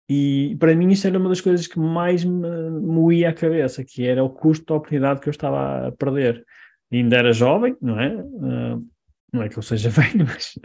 E 0.09 0.57
para 0.59 0.75
mim 0.75 0.91
isso 0.91 1.07
era 1.07 1.19
uma 1.19 1.29
das 1.29 1.41
coisas 1.41 1.67
que 1.67 1.79
mais 1.79 2.25
me 2.25 2.71
moía 2.81 3.31
a 3.31 3.35
cabeça, 3.35 3.85
que 3.85 4.07
era 4.07 4.23
o 4.23 4.29
custo 4.29 4.67
de 4.67 4.73
oportunidade 4.73 5.21
que 5.21 5.29
eu 5.29 5.31
estava 5.31 5.89
a 5.89 5.93
perder. 5.93 6.45
E 6.91 6.99
ainda 6.99 7.17
era 7.17 7.33
jovem, 7.33 7.77
não 7.81 7.99
é? 7.99 8.15
Uh, 8.15 8.87
não 9.33 9.43
é 9.43 9.49
que 9.49 9.57
eu 9.57 9.63
seja 9.63 9.89
velho, 9.91 10.27
mas, 10.27 10.59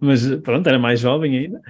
mas 0.00 0.40
pronto, 0.40 0.66
era 0.66 0.78
mais 0.78 1.00
jovem 1.00 1.36
ainda. 1.36 1.60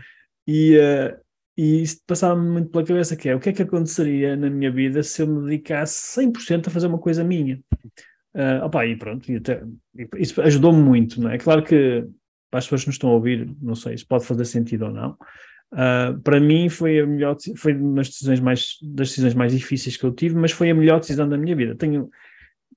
E, 0.46 0.78
uh, 0.78 1.18
e 1.56 1.82
isso 1.82 2.00
passava-me 2.06 2.48
muito 2.48 2.70
pela 2.70 2.84
cabeça, 2.84 3.16
que 3.16 3.28
é 3.28 3.34
o 3.34 3.40
que 3.40 3.48
é 3.48 3.52
que 3.52 3.62
aconteceria 3.62 4.36
na 4.36 4.48
minha 4.48 4.70
vida 4.70 5.02
se 5.02 5.22
eu 5.22 5.26
me 5.26 5.44
dedicasse 5.44 6.20
100% 6.20 6.68
a 6.68 6.70
fazer 6.70 6.86
uma 6.86 6.98
coisa 6.98 7.24
minha. 7.24 7.60
Uh, 8.34 8.64
opa, 8.64 8.84
e 8.84 8.96
pronto, 8.96 9.30
e 9.30 9.36
até, 9.36 9.62
isso 10.18 10.40
ajudou-me 10.42 10.82
muito, 10.82 11.20
não 11.20 11.30
é? 11.30 11.38
Claro 11.38 11.62
que 11.62 12.04
para 12.50 12.58
as 12.58 12.66
pessoas 12.66 12.82
que 12.82 12.88
nos 12.88 12.96
estão 12.96 13.10
a 13.10 13.14
ouvir, 13.14 13.48
não 13.60 13.74
sei 13.74 13.96
se 13.96 14.04
pode 14.04 14.26
fazer 14.26 14.44
sentido 14.44 14.86
ou 14.86 14.90
não, 14.90 15.16
Uh, 15.74 16.20
para 16.20 16.38
mim 16.38 16.68
foi 16.68 17.00
a 17.00 17.06
melhor, 17.06 17.36
foi 17.56 17.74
uma 17.74 17.96
das 17.96 18.08
decisões 18.08 18.38
mais 18.38 18.78
das 18.80 19.08
decisões 19.08 19.34
mais 19.34 19.52
difíceis 19.52 19.96
que 19.96 20.04
eu 20.04 20.12
tive, 20.12 20.36
mas 20.36 20.52
foi 20.52 20.70
a 20.70 20.74
melhor 20.74 21.00
decisão 21.00 21.28
da 21.28 21.36
minha 21.36 21.56
vida. 21.56 21.74
Tenho, 21.74 22.08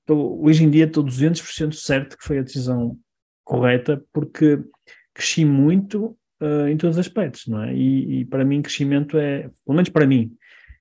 tô, 0.04 0.42
hoje 0.42 0.64
em 0.64 0.70
dia 0.70 0.84
estou 0.84 1.04
200% 1.04 1.74
certo 1.74 2.18
que 2.18 2.24
foi 2.24 2.40
a 2.40 2.42
decisão 2.42 2.98
correta, 3.44 4.02
porque 4.12 4.58
cresci 5.14 5.44
muito 5.44 6.18
uh, 6.40 6.66
em 6.68 6.76
todos 6.76 6.96
os 6.96 7.06
aspectos, 7.06 7.46
não 7.46 7.62
é? 7.62 7.72
E, 7.72 8.20
e, 8.20 8.24
para 8.24 8.44
mim 8.44 8.62
crescimento 8.62 9.16
é, 9.16 9.42
pelo 9.64 9.76
menos 9.76 9.90
para 9.90 10.06
mim, 10.06 10.32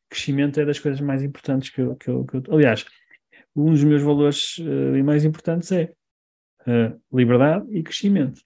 crescimento 0.10 0.60
é 0.60 0.65
das 0.65 0.79
coisas 0.79 1.00
mais 1.00 1.22
importantes 1.22 1.69
que 1.69 1.81
eu, 1.81 1.96
que 1.98 2.10
eu, 2.10 2.25
que 2.25 2.38
eu 2.38 2.43
aliás, 2.50 2.84
um 3.61 3.71
dos 3.71 3.83
meus 3.83 4.01
valores 4.01 4.57
uh, 4.59 5.03
mais 5.03 5.25
importantes 5.25 5.71
é 5.71 5.93
liberdade 7.11 7.65
e 7.69 7.81
crescimento. 7.81 8.41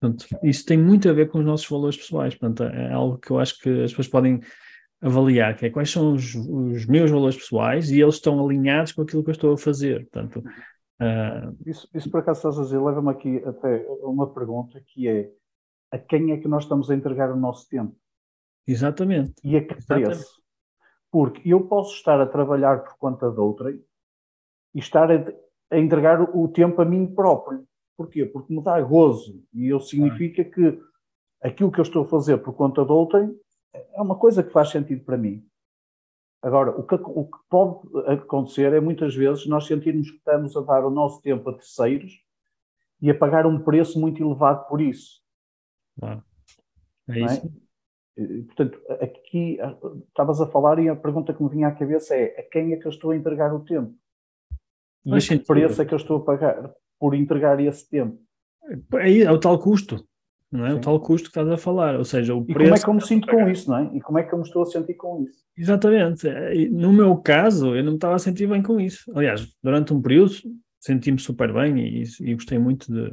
Portanto, 0.00 0.26
isso 0.42 0.64
tem 0.66 0.76
muito 0.76 1.08
a 1.08 1.12
ver 1.12 1.30
com 1.30 1.38
os 1.38 1.44
nossos 1.44 1.68
valores 1.68 1.96
pessoais. 1.96 2.34
Portanto, 2.34 2.64
é 2.64 2.92
algo 2.92 3.18
que 3.18 3.30
eu 3.30 3.38
acho 3.38 3.60
que 3.60 3.70
as 3.84 3.92
pessoas 3.92 4.08
podem 4.08 4.40
avaliar, 5.00 5.56
que 5.56 5.66
é 5.66 5.70
quais 5.70 5.90
são 5.90 6.14
os, 6.14 6.34
os 6.34 6.86
meus 6.86 7.10
valores 7.10 7.36
pessoais 7.36 7.90
e 7.90 8.00
eles 8.00 8.16
estão 8.16 8.44
alinhados 8.44 8.92
com 8.92 9.02
aquilo 9.02 9.22
que 9.22 9.30
eu 9.30 9.32
estou 9.32 9.52
a 9.52 9.58
fazer. 9.58 10.08
Portanto, 10.10 10.42
uh... 11.00 11.56
isso, 11.64 11.88
isso, 11.94 12.10
por 12.10 12.20
acaso 12.20 12.38
estás 12.38 12.58
a 12.58 12.62
dizer, 12.62 12.80
leva-me 12.80 13.10
aqui 13.10 13.36
até 13.44 13.86
uma 14.02 14.32
pergunta 14.32 14.82
que 14.84 15.06
é 15.06 15.30
a 15.92 15.98
quem 15.98 16.32
é 16.32 16.38
que 16.38 16.48
nós 16.48 16.64
estamos 16.64 16.90
a 16.90 16.94
entregar 16.94 17.30
o 17.30 17.36
nosso 17.36 17.68
tempo? 17.68 17.94
Exatamente. 18.66 19.34
E 19.44 19.56
a 19.56 19.64
que 19.64 19.86
preço? 19.86 20.40
Porque 21.10 21.52
eu 21.52 21.68
posso 21.68 21.94
estar 21.94 22.20
a 22.20 22.26
trabalhar 22.26 22.82
por 22.82 22.96
conta 22.96 23.30
de 23.30 23.38
outrem 23.38 23.84
e 24.74 24.78
estar 24.78 25.10
a, 25.10 25.78
entregar 25.78 26.20
o 26.20 26.48
tempo 26.48 26.80
a 26.80 26.84
mim 26.84 27.06
próprio. 27.06 27.66
Porquê? 27.96 28.24
Porque 28.24 28.54
me 28.54 28.62
dá 28.62 28.80
gozo 28.80 29.42
e 29.52 29.68
eu 29.68 29.80
significa 29.80 30.44
que 30.44 30.80
aquilo 31.40 31.70
que 31.70 31.78
eu 31.78 31.82
estou 31.82 32.04
a 32.04 32.08
fazer 32.08 32.38
por 32.38 32.54
conta 32.54 32.84
de 32.84 32.92
outrem 32.92 33.34
é 33.72 34.00
uma 34.00 34.16
coisa 34.16 34.42
que 34.42 34.52
faz 34.52 34.70
sentido 34.70 35.04
para 35.04 35.16
mim. 35.16 35.46
Agora, 36.42 36.72
o 36.72 36.82
que, 36.82 36.94
o 36.94 37.24
que 37.24 37.38
pode 37.48 37.80
acontecer 38.08 38.72
é 38.72 38.80
muitas 38.80 39.14
vezes 39.14 39.46
nós 39.46 39.66
sentirmos 39.66 40.10
que 40.10 40.16
estamos 40.16 40.56
a 40.56 40.60
dar 40.60 40.84
o 40.84 40.90
nosso 40.90 41.22
tempo 41.22 41.48
a 41.48 41.52
terceiros 41.52 42.12
e 43.00 43.10
a 43.10 43.14
pagar 43.16 43.46
um 43.46 43.60
preço 43.62 44.00
muito 44.00 44.22
elevado 44.22 44.66
por 44.66 44.80
isso. 44.80 45.22
Claro. 45.98 46.24
É 47.08 47.20
isso. 47.20 47.46
É? 47.46 47.62
Portanto, 48.44 48.80
aqui 49.00 49.58
estavas 50.08 50.40
a 50.40 50.46
falar 50.46 50.78
e 50.78 50.88
a 50.88 50.96
pergunta 50.96 51.32
que 51.32 51.42
me 51.42 51.48
vinha 51.48 51.68
à 51.68 51.72
cabeça 51.72 52.14
é 52.14 52.40
a 52.40 52.42
quem 52.42 52.72
é 52.72 52.76
que 52.76 52.86
eu 52.86 52.90
estou 52.90 53.12
a 53.12 53.16
entregar 53.16 53.54
o 53.54 53.64
tempo? 53.64 53.94
E 55.04 55.14
a 55.14 55.18
que 55.18 55.38
preço 55.38 55.82
é 55.82 55.84
que 55.84 55.94
eu 55.94 55.98
estou 55.98 56.18
a 56.18 56.24
pagar? 56.24 56.72
por 57.02 57.16
entregar 57.16 57.58
esse 57.58 57.90
tempo. 57.90 58.16
É, 58.94 59.22
é 59.22 59.32
o 59.32 59.36
tal 59.36 59.58
custo, 59.58 60.06
não 60.52 60.64
é? 60.64 60.70
Sim. 60.70 60.76
O 60.76 60.80
tal 60.80 61.00
custo 61.00 61.24
que 61.24 61.30
estás 61.30 61.48
a 61.48 61.56
falar, 61.56 61.96
ou 61.96 62.04
seja, 62.04 62.32
o 62.32 62.44
e 62.48 62.54
preço... 62.54 62.70
como 62.70 62.76
é 62.76 62.78
que 62.78 62.88
eu 62.88 62.94
me 62.94 63.00
sinto 63.00 63.26
com 63.26 63.48
isso, 63.48 63.68
não 63.68 63.78
é? 63.78 63.90
E 63.96 64.00
como 64.00 64.18
é 64.20 64.22
que 64.22 64.32
eu 64.32 64.38
me 64.38 64.44
estou 64.44 64.62
a 64.62 64.66
sentir 64.66 64.94
com 64.94 65.24
isso? 65.24 65.42
Exatamente. 65.58 66.28
No 66.70 66.92
meu 66.92 67.16
caso, 67.16 67.74
eu 67.74 67.82
não 67.82 67.90
me 67.90 67.96
estava 67.96 68.14
a 68.14 68.20
sentir 68.20 68.46
bem 68.46 68.62
com 68.62 68.78
isso. 68.78 69.10
Aliás, 69.16 69.52
durante 69.60 69.92
um 69.92 70.00
período 70.00 70.32
senti-me 70.78 71.18
super 71.18 71.52
bem 71.52 71.76
e, 71.76 72.04
e 72.20 72.34
gostei 72.34 72.56
muito 72.56 72.92
de, 72.92 73.12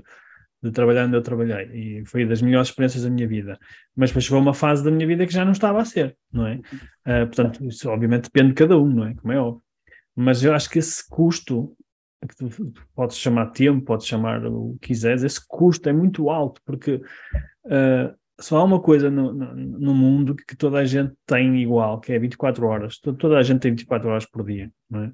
de 0.62 0.71
trabalhar 0.71 1.08
onde 1.08 1.17
eu 1.17 1.23
trabalhei 1.23 1.65
e 1.73 2.06
foi 2.06 2.28
das 2.28 2.43
melhores 2.43 2.69
experiências 2.69 3.04
da 3.04 3.10
minha 3.10 3.28
vida. 3.28 3.58
Mas 3.95 4.12
depois 4.12 4.25
chegou 4.25 4.39
uma 4.39 4.54
fase 4.54 4.84
da 4.84 4.91
minha 4.91 5.08
vida 5.08 5.25
que 5.25 5.34
já 5.34 5.43
não 5.43 5.54
estava 5.54 5.82
a 5.82 5.86
ser, 5.86 6.15
não 6.32 6.45
é? 6.45 6.58
Uh, 7.08 7.25
portanto, 7.25 7.65
isso 7.65 7.89
obviamente 7.89 8.25
depende 8.25 8.49
de 8.49 8.54
cada 8.54 8.78
um, 8.78 8.88
não 8.88 9.08
é? 9.08 9.15
Como 9.15 9.34
é 9.34 9.39
óbvio. 9.39 9.63
Mas 10.21 10.43
eu 10.43 10.53
acho 10.53 10.69
que 10.69 10.79
esse 10.79 11.08
custo 11.08 11.73
que 12.27 12.36
tu 12.36 12.73
podes 12.93 13.17
chamar 13.17 13.51
tempo, 13.51 13.86
podes 13.86 14.05
chamar 14.05 14.45
o 14.45 14.77
que 14.82 14.89
quiseres, 14.89 15.23
esse 15.23 15.39
custo 15.47 15.88
é 15.88 15.93
muito 15.93 16.29
alto, 16.29 16.62
porque 16.65 16.95
uh, 16.95 18.13
só 18.38 18.58
há 18.58 18.63
uma 18.65 18.82
coisa 18.82 19.10
no, 19.10 19.32
no, 19.32 19.55
no, 19.55 19.95
mundo 19.95 20.36
que 20.36 20.58
toda 20.58 20.79
a 20.79 20.84
gente 20.84 21.13
tem 21.25 21.62
igual, 21.62 22.01
que 22.01 22.12
é 22.12 22.19
24 22.19 22.67
horas. 22.67 22.99
Toda 22.99 23.38
a 23.38 23.43
gente 23.43 23.62
tem 23.62 23.71
24 23.71 24.10
horas 24.10 24.25
por 24.25 24.45
dia, 24.45 24.69
não 24.89 25.03
é? 25.05 25.13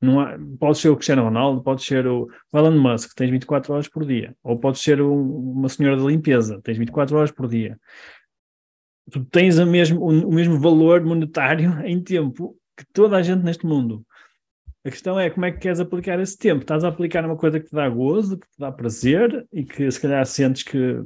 Não 0.00 0.20
há, 0.20 0.38
pode 0.58 0.78
ser 0.78 0.88
o 0.88 0.96
Cristiano 0.96 1.24
Ronaldo, 1.24 1.62
pode 1.62 1.84
ser 1.84 2.06
o 2.06 2.26
Elon 2.54 2.78
Musk, 2.78 3.12
tens 3.14 3.28
24 3.28 3.74
horas 3.74 3.88
por 3.88 4.06
dia. 4.06 4.34
Ou 4.42 4.58
pode 4.58 4.78
ser 4.78 5.02
uma 5.02 5.68
senhora 5.68 5.98
da 5.98 6.04
limpeza, 6.04 6.58
tens 6.62 6.78
24 6.78 7.18
horas 7.18 7.30
por 7.30 7.46
dia. 7.46 7.78
Tu 9.10 9.22
tens 9.26 9.58
mesmo, 9.58 10.00
o, 10.00 10.28
o 10.28 10.32
mesmo 10.32 10.58
valor 10.58 11.04
monetário 11.04 11.78
em 11.84 12.02
tempo 12.02 12.56
que 12.74 12.86
toda 12.94 13.18
a 13.18 13.22
gente 13.22 13.42
neste 13.42 13.66
mundo. 13.66 14.02
A 14.84 14.90
questão 14.90 15.18
é 15.18 15.30
como 15.30 15.46
é 15.46 15.52
que 15.52 15.58
queres 15.58 15.78
aplicar 15.78 16.18
esse 16.18 16.36
tempo. 16.36 16.62
Estás 16.62 16.82
a 16.82 16.88
aplicar 16.88 17.24
uma 17.24 17.36
coisa 17.36 17.60
que 17.60 17.66
te 17.66 17.74
dá 17.74 17.88
gozo, 17.88 18.38
que 18.38 18.48
te 18.48 18.58
dá 18.58 18.72
prazer 18.72 19.46
e 19.52 19.64
que 19.64 19.88
se 19.90 20.00
calhar 20.00 20.24
sentes 20.26 20.64
que 20.64 21.04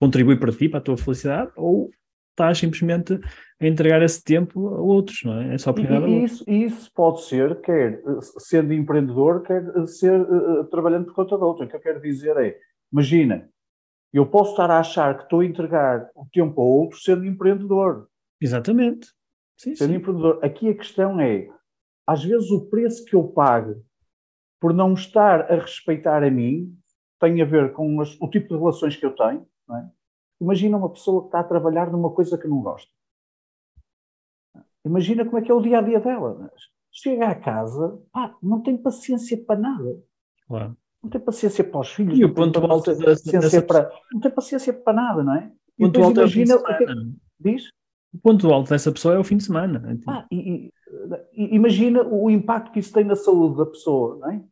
contribui 0.00 0.36
para 0.36 0.52
ti, 0.52 0.68
para 0.68 0.78
a 0.78 0.82
tua 0.82 0.96
felicidade, 0.96 1.52
ou 1.56 1.90
estás 2.30 2.58
simplesmente 2.58 3.18
a 3.60 3.66
entregar 3.66 4.02
esse 4.02 4.22
tempo 4.22 4.68
a 4.68 4.80
outros, 4.80 5.22
não 5.24 5.40
é? 5.40 5.54
É 5.54 5.58
só 5.58 5.72
pegar 5.72 6.06
e, 6.06 6.24
isso, 6.24 6.44
isso 6.46 6.90
pode 6.94 7.22
ser, 7.22 7.60
quer 7.62 8.02
sendo 8.38 8.72
empreendedor, 8.72 9.42
quer 9.42 9.62
ser 9.86 10.20
uh, 10.20 10.64
trabalhando 10.64 11.06
por 11.06 11.14
conta 11.14 11.36
de 11.36 11.42
outro. 11.42 11.64
O 11.64 11.68
que 11.68 11.76
eu 11.76 11.80
quero 11.80 12.00
dizer 12.00 12.36
é, 12.36 12.58
imagina, 12.92 13.48
eu 14.12 14.26
posso 14.26 14.52
estar 14.52 14.70
a 14.70 14.78
achar 14.78 15.16
que 15.16 15.24
estou 15.24 15.40
a 15.40 15.46
entregar 15.46 16.08
o 16.14 16.26
tempo 16.32 16.60
a 16.60 16.64
outro 16.64 16.98
sendo 16.98 17.24
empreendedor. 17.24 18.06
Exatamente. 18.40 19.08
Sim, 19.58 19.74
sendo 19.74 19.90
sim. 19.90 19.96
empreendedor. 19.96 20.38
Aqui 20.42 20.68
a 20.68 20.74
questão 20.74 21.18
é, 21.18 21.48
às 22.06 22.22
vezes 22.22 22.50
o 22.50 22.66
preço 22.66 23.04
que 23.04 23.16
eu 23.16 23.24
pago 23.24 23.84
por 24.60 24.72
não 24.72 24.94
estar 24.94 25.50
a 25.50 25.56
respeitar 25.56 26.22
a 26.22 26.30
mim 26.30 26.74
tem 27.20 27.42
a 27.42 27.44
ver 27.44 27.72
com 27.72 28.00
as, 28.00 28.18
o 28.20 28.28
tipo 28.28 28.48
de 28.48 28.60
relações 28.60 28.96
que 28.96 29.04
eu 29.04 29.14
tenho. 29.14 29.46
É? 29.70 29.84
Imagina 30.40 30.76
uma 30.76 30.90
pessoa 30.90 31.22
que 31.22 31.28
está 31.28 31.40
a 31.40 31.44
trabalhar 31.44 31.90
numa 31.90 32.10
coisa 32.10 32.38
que 32.38 32.46
não 32.46 32.60
gosta. 32.60 32.90
Imagina 34.84 35.24
como 35.24 35.38
é 35.38 35.42
que 35.42 35.50
é 35.50 35.54
o 35.54 35.60
dia 35.60 35.78
a 35.78 35.82
dia 35.82 35.98
dela. 35.98 36.50
Chega 36.92 37.28
à 37.28 37.34
casa, 37.34 38.00
pá, 38.12 38.36
não 38.42 38.62
tem 38.62 38.76
paciência 38.76 39.36
para 39.44 39.58
nada. 39.58 40.00
Claro. 40.46 40.76
Não 41.02 41.10
tem 41.10 41.20
paciência 41.20 41.64
para 41.64 41.80
os 41.80 41.92
filhos. 41.92 42.18
E 42.18 42.24
o 42.24 42.32
ponto 42.32 42.58
alto 42.60 42.96
paciência 42.96 43.40
dessa... 43.40 43.62
para... 43.62 43.90
Não 44.12 44.20
tem 44.20 44.30
paciência 44.30 44.72
para 44.72 44.92
nada, 44.92 45.22
não 45.22 45.34
é? 45.34 45.52
O 45.78 45.86
ponto 45.86 46.02
alto 46.02 46.20
imagina 46.20 46.54
é 46.54 46.56
o, 46.56 46.78
que... 46.78 46.86
Diz? 47.40 47.70
o 48.14 48.18
ponto 48.18 48.50
alto 48.52 48.70
dessa 48.70 48.90
pessoa 48.90 49.14
é 49.14 49.18
o 49.18 49.24
fim 49.24 49.36
de 49.36 49.44
semana. 49.44 49.98
Ah, 50.08 50.26
e, 50.32 50.72
imagina 51.32 52.02
o 52.02 52.30
impacto 52.30 52.72
que 52.72 52.78
isso 52.78 52.92
tem 52.92 53.04
na 53.04 53.16
saúde 53.16 53.56
da 53.56 53.66
pessoa, 53.66 54.18
não 54.20 54.30
é? 54.30 54.42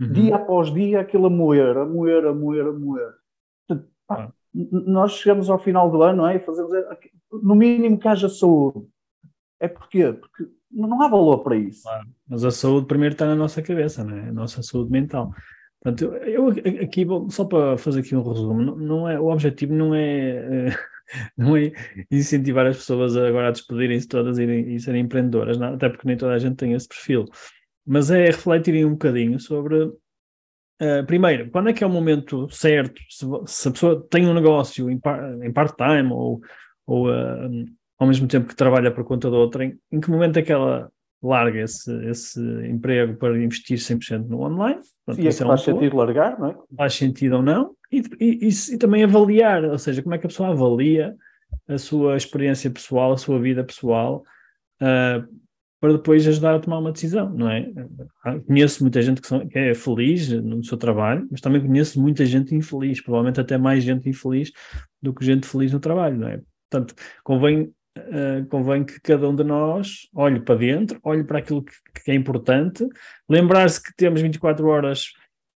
Uhum. 0.00 0.12
Dia 0.12 0.36
após 0.36 0.72
dia, 0.72 1.00
aquilo 1.00 1.26
a 1.26 1.30
moer, 1.30 1.76
a 1.76 1.84
moer, 1.84 2.26
a 2.26 2.34
moer, 2.34 2.66
a 2.66 2.72
moer. 2.72 3.12
Portanto, 3.66 3.88
pá, 4.06 4.32
Nós 4.52 5.12
chegamos 5.12 5.48
ao 5.48 5.58
final 5.58 5.90
do 5.90 6.02
ano, 6.02 6.18
não 6.18 6.28
é? 6.28 6.38
Fazemos, 6.38 6.72
no 7.42 7.54
mínimo 7.54 7.98
que 7.98 8.08
haja 8.08 8.28
saúde. 8.28 8.86
É 9.60 9.68
porquê? 9.68 10.12
Porque 10.12 10.48
não 10.70 11.02
há 11.02 11.08
valor 11.08 11.38
para 11.38 11.56
isso. 11.56 11.82
Claro. 11.82 12.06
Mas 12.28 12.44
a 12.44 12.50
saúde 12.50 12.86
primeiro 12.86 13.14
está 13.14 13.26
na 13.26 13.36
nossa 13.36 13.62
cabeça, 13.62 14.04
não 14.04 14.16
é? 14.16 14.28
A 14.28 14.32
nossa 14.32 14.62
saúde 14.62 14.90
mental. 14.90 15.32
Portanto, 15.80 16.14
eu 16.24 16.48
aqui, 16.82 17.06
só 17.28 17.44
para 17.44 17.76
fazer 17.76 18.00
aqui 18.00 18.16
um 18.16 18.22
resumo, 18.22 18.62
não, 18.62 18.76
não 18.76 19.08
é, 19.08 19.20
o 19.20 19.26
objetivo 19.26 19.74
não 19.74 19.94
é, 19.94 20.68
não 21.36 21.56
é 21.56 21.72
incentivar 22.10 22.66
as 22.66 22.76
pessoas 22.76 23.16
agora 23.16 23.48
a 23.48 23.52
despedirem-se 23.52 24.08
todas 24.08 24.38
e, 24.38 24.78
serem 24.80 25.02
empreendedoras, 25.02 25.58
não, 25.58 25.74
até 25.74 25.88
porque 25.88 26.06
nem 26.06 26.16
toda 26.16 26.34
a 26.34 26.38
gente 26.38 26.56
tem 26.56 26.72
esse 26.72 26.88
perfil, 26.88 27.24
mas 27.86 28.10
é 28.10 28.26
refletirem 28.26 28.84
um 28.84 28.92
bocadinho 28.92 29.38
sobre 29.38 29.92
Uh, 30.82 31.06
primeiro, 31.06 31.50
quando 31.50 31.68
é 31.68 31.72
que 31.72 31.84
é 31.84 31.86
o 31.86 31.90
momento 31.90 32.50
certo? 32.50 33.00
Se, 33.08 33.24
se 33.46 33.68
a 33.68 33.70
pessoa 33.70 34.06
tem 34.10 34.26
um 34.26 34.34
negócio 34.34 34.90
em, 34.90 34.98
par, 34.98 35.22
em 35.42 35.52
part-time 35.52 36.12
ou, 36.12 36.40
ou 36.84 37.08
uh, 37.08 37.64
ao 37.96 38.08
mesmo 38.08 38.26
tempo 38.26 38.48
que 38.48 38.56
trabalha 38.56 38.90
por 38.90 39.04
conta 39.04 39.30
de 39.30 39.36
outra, 39.36 39.64
em, 39.64 39.78
em 39.92 40.00
que 40.00 40.10
momento 40.10 40.36
é 40.38 40.42
que 40.42 40.52
ela 40.52 40.90
larga 41.26 41.60
esse, 41.60 41.92
esse 42.06 42.40
emprego 42.66 43.16
para 43.16 43.36
investir 43.42 43.78
100% 43.78 44.26
no 44.26 44.42
online? 44.42 44.80
Portanto, 45.04 45.24
e 45.24 45.28
é 45.28 45.32
que 45.32 45.42
é 45.42 45.46
faz 45.46 45.62
sentido 45.62 45.96
largar, 45.96 46.38
não 46.38 46.50
é? 46.50 46.56
Faz 46.76 46.94
sentido 46.94 47.36
ou 47.36 47.42
não? 47.42 47.70
E, 47.90 48.02
e, 48.20 48.48
e, 48.48 48.74
e 48.74 48.78
também 48.78 49.04
avaliar, 49.04 49.64
ou 49.64 49.78
seja, 49.78 50.02
como 50.02 50.14
é 50.14 50.18
que 50.18 50.26
a 50.26 50.28
pessoa 50.28 50.50
avalia 50.50 51.14
a 51.68 51.78
sua 51.78 52.16
experiência 52.16 52.70
pessoal, 52.70 53.12
a 53.12 53.16
sua 53.16 53.40
vida 53.40 53.64
pessoal, 53.64 54.22
uh, 54.82 55.44
para 55.80 55.92
depois 55.92 56.26
ajudar 56.26 56.54
a 56.54 56.58
tomar 56.58 56.78
uma 56.78 56.92
decisão, 56.92 57.28
não 57.28 57.50
é? 57.50 57.70
Conheço 58.46 58.82
muita 58.82 59.02
gente 59.02 59.20
que, 59.20 59.26
são, 59.26 59.46
que, 59.46 59.58
é 59.58 59.74
feliz 59.74 60.30
no 60.30 60.64
seu 60.64 60.78
trabalho, 60.78 61.28
mas 61.30 61.42
também 61.42 61.60
conheço 61.60 62.00
muita 62.00 62.24
gente 62.24 62.54
infeliz, 62.54 63.02
provavelmente 63.02 63.38
até 63.38 63.58
mais 63.58 63.84
gente 63.84 64.08
infeliz 64.08 64.50
do 65.02 65.12
que 65.12 65.24
gente 65.24 65.46
feliz 65.46 65.72
no 65.72 65.80
trabalho, 65.80 66.18
não 66.18 66.28
é? 66.28 66.40
Portanto, 66.70 66.94
convém, 67.22 67.70
uh, 67.98 68.46
convém 68.48 68.84
que 68.84 69.00
cada 69.00 69.28
um 69.28 69.34
de 69.34 69.44
nós 69.44 70.08
olhe 70.14 70.40
para 70.40 70.56
dentro, 70.56 70.98
olhe 71.02 71.24
para 71.24 71.38
aquilo 71.38 71.62
que, 71.62 71.74
que 72.04 72.10
é 72.10 72.14
importante, 72.14 72.86
lembrar-se 73.28 73.82
que 73.82 73.94
temos 73.96 74.20
24 74.20 74.66
horas 74.66 75.12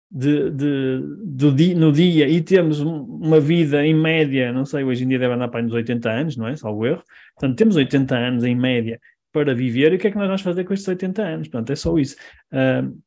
de, 0.09 0.49
de, 0.51 1.01
do 1.25 1.51
dia, 1.51 1.75
no 1.75 1.91
dia 1.91 2.27
e 2.27 2.41
temos 2.41 2.79
uma 2.79 3.39
vida 3.39 3.85
em 3.85 3.93
média, 3.93 4.53
não 4.53 4.65
sei, 4.65 4.83
hoje 4.83 5.03
em 5.03 5.07
dia 5.07 5.19
deve 5.19 5.33
andar 5.33 5.49
para 5.49 5.61
nos 5.61 5.73
80 5.73 6.09
anos, 6.09 6.37
não 6.37 6.47
é? 6.47 6.55
Salvo 6.55 6.85
erro. 6.85 7.03
Portanto, 7.35 7.57
temos 7.57 7.75
80 7.75 8.15
anos 8.15 8.43
em 8.43 8.55
média 8.55 8.99
para 9.33 9.53
viver 9.53 9.91
e 9.91 9.95
o 9.97 9.99
que 9.99 10.07
é 10.07 10.11
que 10.11 10.17
nós 10.17 10.27
vamos 10.27 10.41
fazer 10.41 10.63
com 10.63 10.73
estes 10.73 10.87
80 10.87 11.21
anos? 11.21 11.47
Pronto, 11.49 11.71
é 11.71 11.75
só 11.75 11.97
isso. 11.97 12.15
Uh, 12.51 12.97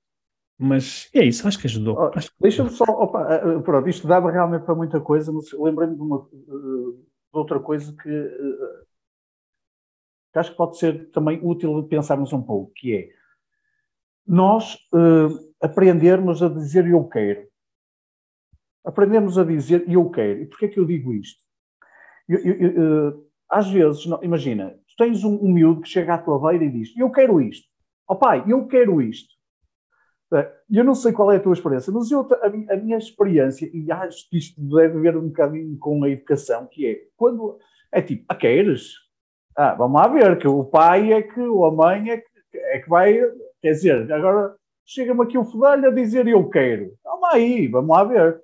mas 0.58 1.08
é 1.14 1.24
isso, 1.24 1.48
acho 1.48 1.58
que 1.58 1.66
ajudou. 1.66 1.96
Oh, 1.98 2.10
Deixa-me 2.38 2.68
só, 2.68 2.84
opa, 2.84 3.34
ah, 3.34 3.60
pronto, 3.62 3.88
isto 3.88 4.06
dava 4.06 4.30
realmente 4.30 4.66
para 4.66 4.74
muita 4.74 5.00
coisa, 5.00 5.32
mas 5.32 5.50
lembrei-me 5.54 5.94
de, 5.94 6.02
uma, 6.02 6.28
de 6.30 6.98
outra 7.32 7.58
coisa 7.58 7.94
que, 7.96 8.10
que, 10.32 10.38
acho 10.38 10.50
que 10.50 10.56
pode 10.56 10.78
ser 10.78 11.10
também 11.10 11.40
útil 11.42 11.82
pensarmos 11.84 12.32
um 12.32 12.42
pouco, 12.42 12.72
que 12.74 12.94
é 12.94 13.08
nós 14.26 14.74
uh, 14.92 15.52
aprendermos 15.60 16.42
a 16.42 16.48
dizer 16.48 16.86
eu 16.86 17.04
quero. 17.04 17.48
Aprendemos 18.84 19.36
a 19.36 19.44
dizer 19.44 19.84
eu 19.88 20.08
quero. 20.10 20.42
E 20.42 20.46
porquê 20.46 20.66
é 20.66 20.68
que 20.68 20.78
eu 20.78 20.84
digo 20.84 21.12
isto? 21.12 21.42
Eu, 22.28 22.38
eu, 22.38 22.72
eu, 22.72 23.30
às 23.48 23.68
vezes, 23.68 24.06
não, 24.06 24.22
imagina, 24.22 24.78
tens 24.96 25.24
um, 25.24 25.34
um 25.42 25.52
miúdo 25.52 25.80
que 25.80 25.88
chega 25.88 26.14
à 26.14 26.18
tua 26.18 26.38
beira 26.38 26.64
e 26.64 26.70
diz: 26.70 26.96
Eu 26.96 27.10
quero 27.10 27.40
isto. 27.40 27.66
Ó 28.06 28.14
oh, 28.14 28.16
pai, 28.16 28.44
eu 28.46 28.66
quero 28.66 29.02
isto. 29.02 29.34
Eh, 30.32 30.52
eu 30.70 30.84
não 30.84 30.94
sei 30.94 31.12
qual 31.12 31.32
é 31.32 31.36
a 31.36 31.40
tua 31.40 31.52
experiência, 31.52 31.92
mas 31.92 32.10
eu, 32.10 32.20
a, 32.20 32.46
a, 32.74 32.76
minha 32.76 32.98
experiência, 32.98 33.68
e 33.72 33.90
acho 33.90 34.28
que 34.28 34.38
isto 34.38 34.60
deve 34.60 35.00
ver 35.00 35.16
um 35.16 35.28
bocadinho 35.28 35.76
com 35.78 36.04
a 36.04 36.08
educação, 36.08 36.66
que 36.66 36.86
é 36.86 37.00
quando 37.16 37.58
é 37.92 38.00
tipo, 38.00 38.24
ah, 38.28 38.34
queres? 38.34 38.92
Ah, 39.62 39.74
vamos 39.74 40.00
lá 40.00 40.08
ver, 40.08 40.38
que 40.38 40.48
o 40.48 40.64
pai 40.64 41.12
é 41.12 41.20
que, 41.20 41.38
ou 41.38 41.66
a 41.66 41.70
mãe 41.70 42.12
é 42.12 42.16
que, 42.16 42.56
é 42.56 42.78
que 42.78 42.88
vai, 42.88 43.20
quer 43.60 43.72
dizer, 43.72 44.10
agora 44.10 44.56
chega-me 44.86 45.22
aqui 45.22 45.36
o 45.36 45.44
fedelho 45.44 45.88
a 45.88 45.90
dizer 45.90 46.26
eu 46.26 46.48
quero. 46.48 46.94
Vamos 47.04 47.28
aí, 47.30 47.68
vamos 47.68 47.90
lá 47.90 48.02
ver. 48.02 48.42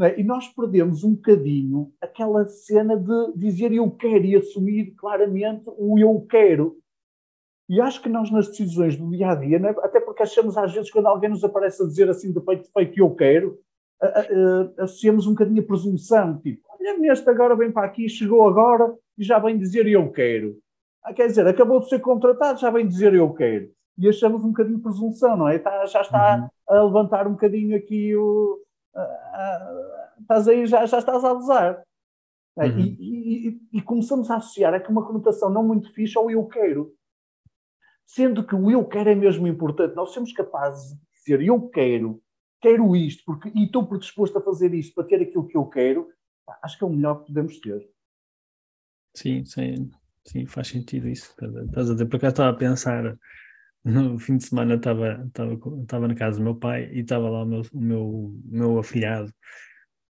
É? 0.00 0.20
E 0.20 0.22
nós 0.22 0.46
perdemos 0.46 1.02
um 1.02 1.16
bocadinho 1.16 1.92
aquela 2.00 2.46
cena 2.46 2.96
de 2.96 3.32
dizer 3.34 3.72
eu 3.72 3.90
quero 3.90 4.24
e 4.24 4.36
assumir 4.36 4.94
claramente 4.94 5.64
o 5.66 5.98
eu 5.98 6.24
quero. 6.30 6.76
E 7.68 7.80
acho 7.80 8.00
que 8.00 8.08
nós, 8.08 8.30
nas 8.30 8.46
decisões 8.46 8.96
do 8.96 9.10
dia 9.10 9.30
a 9.30 9.34
dia, 9.34 9.56
é? 9.56 9.70
até 9.84 9.98
porque 9.98 10.22
achamos 10.22 10.56
às 10.56 10.72
vezes 10.72 10.92
quando 10.92 11.06
alguém 11.06 11.28
nos 11.28 11.42
aparece 11.42 11.82
a 11.82 11.86
dizer 11.86 12.08
assim 12.08 12.32
de 12.32 12.40
peito 12.40 12.62
de 12.62 12.72
peito 12.72 13.00
eu 13.00 13.12
quero, 13.16 13.58
associamos 14.78 15.26
um 15.26 15.30
bocadinho 15.30 15.60
a 15.60 15.66
presunção, 15.66 16.38
tipo, 16.38 16.62
olha-me 16.78 17.08
este 17.08 17.28
agora 17.28 17.56
vem 17.56 17.72
para 17.72 17.84
aqui, 17.84 18.08
chegou 18.08 18.46
agora 18.46 18.96
e 19.18 19.24
já 19.24 19.38
vem 19.38 19.58
dizer 19.58 19.86
eu 19.86 20.10
quero. 20.10 20.58
Ah, 21.02 21.12
quer 21.12 21.26
dizer, 21.26 21.46
acabou 21.46 21.80
de 21.80 21.88
ser 21.88 22.00
contratado, 22.00 22.60
já 22.60 22.70
vem 22.70 22.86
dizer 22.86 23.14
eu 23.14 23.32
quero. 23.32 23.70
E 23.98 24.08
achamos 24.08 24.44
um 24.44 24.48
bocadinho 24.48 24.76
de 24.76 24.82
presunção, 24.82 25.36
não 25.36 25.48
é? 25.48 25.56
Está, 25.56 25.84
já 25.86 26.00
está 26.00 26.50
uhum. 26.68 26.76
a 26.76 26.82
levantar 26.84 27.26
um 27.26 27.32
bocadinho 27.32 27.76
aqui 27.76 28.14
o, 28.16 28.58
estás 30.20 30.48
aí, 30.48 30.66
já, 30.66 30.86
já 30.86 30.98
estás 30.98 31.24
a 31.24 31.30
abusar. 31.30 31.82
É, 32.58 32.66
uhum. 32.66 32.78
E, 32.78 33.48
e, 33.48 33.60
e, 33.72 33.82
começamos 33.82 34.30
a 34.30 34.36
associar 34.36 34.74
aqui 34.74 34.90
uma 34.90 35.06
conotação 35.06 35.48
não 35.48 35.64
muito 35.64 35.92
fixe 35.92 36.18
ao 36.18 36.30
eu 36.30 36.44
quero. 36.46 36.94
Sendo 38.06 38.46
que 38.46 38.54
o 38.54 38.70
eu 38.70 38.84
quero 38.84 39.08
é 39.08 39.14
mesmo 39.14 39.46
importante. 39.46 39.94
Nós 39.94 40.10
somos 40.10 40.32
capazes 40.32 40.92
de 40.92 41.00
dizer 41.16 41.40
eu 41.40 41.68
quero, 41.68 42.20
quero 42.60 42.94
isto, 42.94 43.22
porque, 43.24 43.50
e 43.54 43.64
estou 43.64 43.86
predisposto 43.86 44.36
a 44.36 44.42
fazer 44.42 44.74
isto 44.74 44.94
para 44.94 45.04
ter 45.04 45.22
aquilo 45.22 45.46
que 45.46 45.56
eu 45.56 45.64
quero, 45.66 46.08
acho 46.62 46.76
que 46.76 46.84
é 46.84 46.86
o 46.86 46.90
melhor 46.90 47.20
que 47.20 47.28
podemos 47.28 47.58
ter. 47.60 47.88
Sim, 49.14 49.44
sim, 49.44 49.90
sim 50.26 50.46
faz 50.46 50.68
sentido 50.68 51.08
isso. 51.08 51.34
Estás 51.66 51.90
a 51.90 51.92
dizer, 51.92 52.06
por 52.06 52.16
acaso 52.16 52.32
estava 52.32 52.50
a 52.50 52.58
pensar 52.58 53.16
no 53.84 54.18
fim 54.18 54.36
de 54.36 54.44
semana 54.44 54.74
estava, 54.74 55.24
estava, 55.26 55.58
estava 55.82 56.08
na 56.08 56.14
casa 56.14 56.38
do 56.38 56.44
meu 56.44 56.54
pai 56.54 56.88
e 56.92 57.00
estava 57.00 57.28
lá 57.28 57.42
o 57.42 57.46
meu, 57.46 57.62
o 57.72 57.80
meu, 57.80 58.40
meu 58.44 58.78
afilhado. 58.78 59.32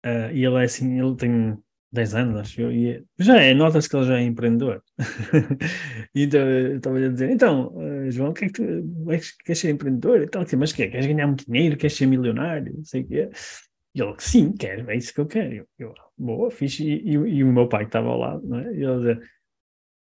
Uh, 0.06 0.32
e 0.34 0.46
ele 0.46 0.56
é 0.56 0.64
assim, 0.64 1.00
ele 1.00 1.16
tem 1.16 1.58
10 1.92 2.16
anos, 2.16 2.40
acho 2.40 2.62
eu, 2.62 2.72
e 2.72 3.04
já 3.18 3.42
é, 3.42 3.54
nota-se 3.54 3.90
que 3.90 3.96
ele 3.96 4.06
já 4.06 4.20
é 4.20 4.24
empreendedor. 4.24 4.84
então 6.16 6.50
estava-lhe 6.76 7.06
a 7.08 7.10
dizer: 7.10 7.30
então, 7.32 7.76
uh, 7.76 8.12
João, 8.12 8.34
que 8.34 8.46
é 8.46 8.48
que 8.48 8.54
tu 8.54 9.44
queres 9.46 9.60
ser 9.60 9.72
empreendedor? 9.72 10.22
E 10.22 10.28
tal, 10.28 10.46
mas 10.58 10.72
que 10.72 10.84
é? 10.84 10.90
Queres 10.90 11.08
ganhar 11.08 11.28
muito 11.28 11.46
dinheiro? 11.46 11.78
Queres 11.78 11.98
ser 11.98 12.06
milionário? 12.06 12.74
Não 12.78 12.86
sei 12.86 13.02
o 13.02 13.08
quê. 13.08 13.30
E 13.96 14.02
ele, 14.02 14.16
sim, 14.20 14.54
quero, 14.54 14.90
é 14.90 14.96
isso 14.96 15.14
que 15.14 15.20
eu 15.20 15.28
quero. 15.28 15.54
Eu, 15.54 15.68
eu 15.80 15.94
boa, 16.20 16.52
fixe. 16.52 16.84
E, 16.84 17.10
e, 17.10 17.14
e, 17.14 17.44
o 17.44 17.52
meu 17.52 17.68
pai 17.68 17.86
que 17.86 17.90
estava 17.90 18.10
ao 18.10 18.20
lado, 18.20 18.48
não 18.48 18.60
é? 18.60 18.74
E 18.74 18.84
ele 18.84 18.98
dizia: 18.98 19.22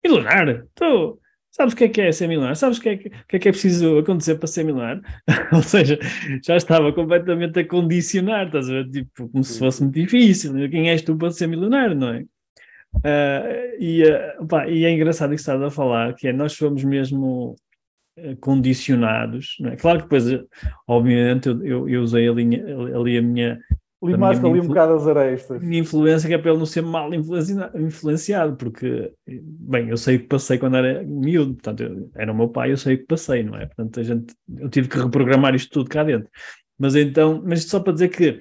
milionário? 0.05 0.65
Estou 0.65 1.21
Sabes 1.57 1.73
o 1.73 1.77
que 1.79 1.85
é 1.85 1.89
que 1.89 2.01
é 2.03 2.13
ser 2.13 2.27
milionário? 2.29 2.55
Sabes 2.55 2.77
o 2.77 2.83
que 2.83 2.89
é 2.91 2.97
que, 2.99 3.09
que, 3.09 3.37
é, 3.37 3.39
que 3.39 3.49
é 3.49 3.51
preciso 3.51 3.99
acontecer 3.99 4.35
para 4.35 4.47
ser 4.47 4.63
milionário? 4.63 5.01
Ou 5.55 5.63
seja, 5.63 5.99
já 6.45 6.55
estava 6.55 6.93
completamente 6.93 7.59
a 7.59 7.67
condicionar, 7.67 8.45
estás 8.45 8.69
a 8.69 8.75
ver? 8.75 8.91
Tipo, 8.91 9.27
como 9.31 9.43
se 9.43 9.59
fosse 9.59 9.83
muito 9.83 9.95
difícil. 9.95 10.53
Né? 10.53 10.69
Quem 10.69 10.91
és 10.91 11.01
tu 11.01 11.17
para 11.17 11.31
ser 11.31 11.47
milionário, 11.47 11.97
não 11.97 12.09
é? 12.11 12.25
Uh, 12.97 13.81
e, 13.81 14.03
uh, 14.03 14.47
pá, 14.47 14.69
e 14.69 14.85
é 14.85 14.91
engraçado 14.91 15.31
que 15.31 15.37
estás 15.37 15.61
a 15.63 15.71
falar, 15.71 16.15
que 16.15 16.29
é 16.29 16.33
nós 16.33 16.53
somos 16.53 16.85
mesmo 16.85 17.57
uh, 18.19 18.37
condicionados, 18.39 19.57
não 19.59 19.71
é? 19.71 19.77
Claro 19.77 20.01
que 20.01 20.05
depois, 20.05 20.25
obviamente, 20.87 21.49
eu, 21.49 21.65
eu, 21.65 21.89
eu 21.89 22.03
usei 22.03 22.29
ali, 22.29 22.63
ali 22.95 23.17
a 23.17 23.23
minha 23.23 23.59
Limaste 24.07 24.45
ali 24.45 24.61
um 24.61 24.67
bocado 24.67 24.95
as 24.95 25.07
arestas. 25.07 25.63
Minha 25.63 25.81
influência 25.81 26.29
que 26.29 26.35
é 26.35 26.39
para 26.39 26.51
ele 26.51 26.59
não 26.59 26.67
ser 26.67 26.83
mal 26.83 27.11
influenciado, 27.13 28.57
porque, 28.57 29.13
bem, 29.27 29.89
eu 29.89 29.97
sei 29.97 30.17
o 30.17 30.21
que 30.21 30.27
passei 30.27 30.59
quando 30.59 30.77
era 30.77 31.03
miúdo, 31.03 31.55
portanto, 31.55 31.83
eu, 31.83 32.11
era 32.15 32.33
o 32.33 32.37
meu 32.37 32.49
pai, 32.49 32.73
eu 32.73 32.77
sei 32.77 32.95
o 32.95 32.99
que 32.99 33.07
passei, 33.07 33.43
não 33.43 33.57
é? 33.57 33.67
Portanto, 33.67 34.01
a 34.01 34.03
gente, 34.03 34.35
eu 34.59 34.69
tive 34.69 34.89
que 34.89 34.99
reprogramar 34.99 35.55
isto 35.55 35.71
tudo 35.71 35.91
cá 35.91 36.05
dentro. 36.05 36.29
Mas 36.79 36.95
então, 36.95 37.43
mas 37.45 37.65
só 37.65 37.81
para 37.81 37.93
dizer 37.93 38.09
que 38.09 38.39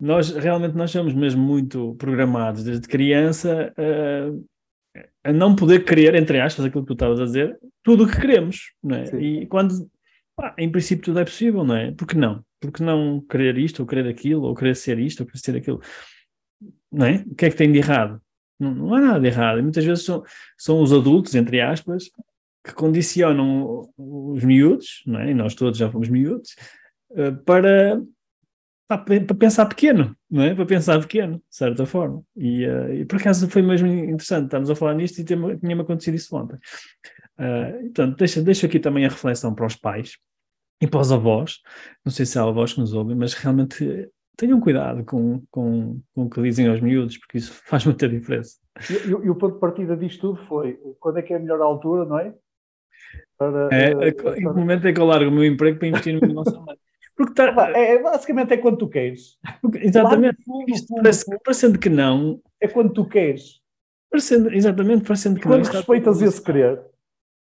nós 0.00 0.30
realmente 0.30 0.74
nós 0.74 0.90
somos 0.90 1.14
mesmo 1.14 1.42
muito 1.42 1.94
programados 1.96 2.64
desde 2.64 2.88
criança 2.88 3.72
a, 3.76 5.30
a 5.30 5.32
não 5.32 5.54
poder 5.54 5.84
querer, 5.84 6.14
entre 6.14 6.40
aspas, 6.40 6.64
aquilo 6.64 6.82
que 6.82 6.88
tu 6.88 6.92
estavas 6.94 7.20
a 7.20 7.24
dizer, 7.24 7.58
tudo 7.82 8.04
o 8.04 8.08
que 8.08 8.20
queremos, 8.20 8.72
não 8.82 8.96
é? 8.96 9.06
Sim. 9.06 9.18
E 9.18 9.46
quando, 9.46 9.88
em 10.58 10.70
princípio, 10.70 11.04
tudo 11.04 11.20
é 11.20 11.24
possível, 11.24 11.64
não 11.64 11.76
é? 11.76 11.92
Porque 11.92 12.16
não? 12.16 12.44
porque 12.64 12.82
não 12.82 13.20
querer 13.20 13.58
isto, 13.58 13.80
ou 13.80 13.86
querer 13.86 14.08
aquilo, 14.08 14.44
ou 14.44 14.54
querer 14.54 14.74
ser 14.74 14.98
isto, 14.98 15.20
ou 15.20 15.26
querer 15.26 15.38
ser 15.38 15.56
aquilo? 15.56 15.80
Não 16.90 17.06
é? 17.06 17.24
O 17.26 17.34
que 17.34 17.46
é 17.46 17.50
que 17.50 17.56
tem 17.56 17.70
de 17.70 17.78
errado? 17.78 18.20
Não, 18.58 18.74
não 18.74 18.94
há 18.94 19.00
nada 19.00 19.20
de 19.20 19.26
errado. 19.26 19.58
E 19.58 19.62
muitas 19.62 19.84
vezes 19.84 20.04
são, 20.04 20.22
são 20.56 20.80
os 20.80 20.92
adultos, 20.92 21.34
entre 21.34 21.60
aspas, 21.60 22.04
que 22.64 22.72
condicionam 22.72 23.90
os 23.96 24.42
miúdos, 24.44 25.02
não 25.06 25.20
é? 25.20 25.30
e 25.30 25.34
nós 25.34 25.54
todos 25.54 25.78
já 25.78 25.90
fomos 25.90 26.08
miúdos, 26.08 26.54
eh, 27.14 27.32
para, 27.44 28.02
para 28.88 29.34
pensar 29.38 29.66
pequeno, 29.66 30.16
não 30.30 30.42
é? 30.44 30.54
Para 30.54 30.64
pensar 30.64 30.98
pequeno, 31.00 31.36
de 31.36 31.56
certa 31.56 31.84
forma. 31.84 32.22
E, 32.34 32.66
uh, 32.66 32.94
e 32.94 33.04
por 33.04 33.20
acaso 33.20 33.48
foi 33.50 33.60
mesmo 33.60 33.86
interessante, 33.86 34.44
estamos 34.44 34.70
a 34.70 34.74
falar 34.74 34.94
nisto 34.94 35.18
e 35.18 35.24
tinha-me 35.24 35.80
acontecido 35.82 36.14
isso 36.14 36.34
ontem. 36.34 36.58
Uh, 37.38 37.86
então, 37.86 38.10
deixa, 38.10 38.42
deixo 38.42 38.66
aqui 38.66 38.78
também 38.78 39.04
a 39.04 39.08
reflexão 39.08 39.54
para 39.54 39.66
os 39.66 39.76
pais, 39.76 40.18
e 40.80 40.86
para 40.86 41.00
os 41.00 41.12
avós, 41.12 41.60
não 42.04 42.12
sei 42.12 42.26
se 42.26 42.38
há 42.38 42.42
avós 42.42 42.74
que 42.74 42.80
nos 42.80 42.92
ouvem, 42.92 43.16
mas 43.16 43.32
realmente 43.34 44.10
tenham 44.36 44.60
cuidado 44.60 45.04
com, 45.04 45.42
com, 45.50 46.00
com 46.14 46.22
o 46.22 46.30
que 46.30 46.42
dizem 46.42 46.68
aos 46.68 46.80
miúdos, 46.80 47.16
porque 47.18 47.38
isso 47.38 47.52
faz 47.66 47.84
muita 47.84 48.08
diferença. 48.08 48.58
E, 48.90 48.92
e, 48.92 49.10
e, 49.10 49.30
o 49.30 49.34
ponto 49.34 49.54
de 49.54 49.60
partida 49.60 49.96
disto 49.96 50.20
tudo 50.34 50.46
foi 50.46 50.78
quando 50.98 51.18
é 51.18 51.22
que 51.22 51.32
é 51.32 51.36
a 51.36 51.40
melhor 51.40 51.60
altura, 51.60 52.04
não 52.04 52.18
é? 52.18 52.34
Para, 53.38 53.68
é, 53.72 53.94
uh, 53.94 54.04
em 54.04 54.14
que 54.14 54.40
momento 54.44 54.86
é 54.86 54.92
que 54.92 55.00
eu 55.00 55.06
largo 55.06 55.30
o 55.30 55.34
meu 55.34 55.44
emprego 55.44 55.78
para 55.78 55.88
investir 55.88 56.20
no 56.20 56.34
nosso 56.34 56.60
mãe? 56.64 56.76
Porque 57.16 57.32
tá, 57.34 57.70
é, 57.76 58.02
basicamente 58.02 58.52
é 58.52 58.56
quando 58.56 58.78
tu 58.78 58.88
queres. 58.88 59.38
Porque, 59.62 59.78
exatamente. 59.78 60.42
Fundo, 60.44 60.68
Isto 60.68 60.94
parece, 60.96 61.38
parecendo 61.44 61.78
que 61.78 61.88
não. 61.88 62.40
É 62.60 62.66
quando 62.66 62.92
tu 62.92 63.08
queres. 63.08 63.60
Parecendo, 64.10 64.52
exatamente, 64.52 65.04
parecendo 65.04 65.38
que 65.38 65.46
quando 65.46 65.64
não. 65.64 65.72
respeitas 65.72 66.20
esse 66.20 66.42
querer. 66.42 66.82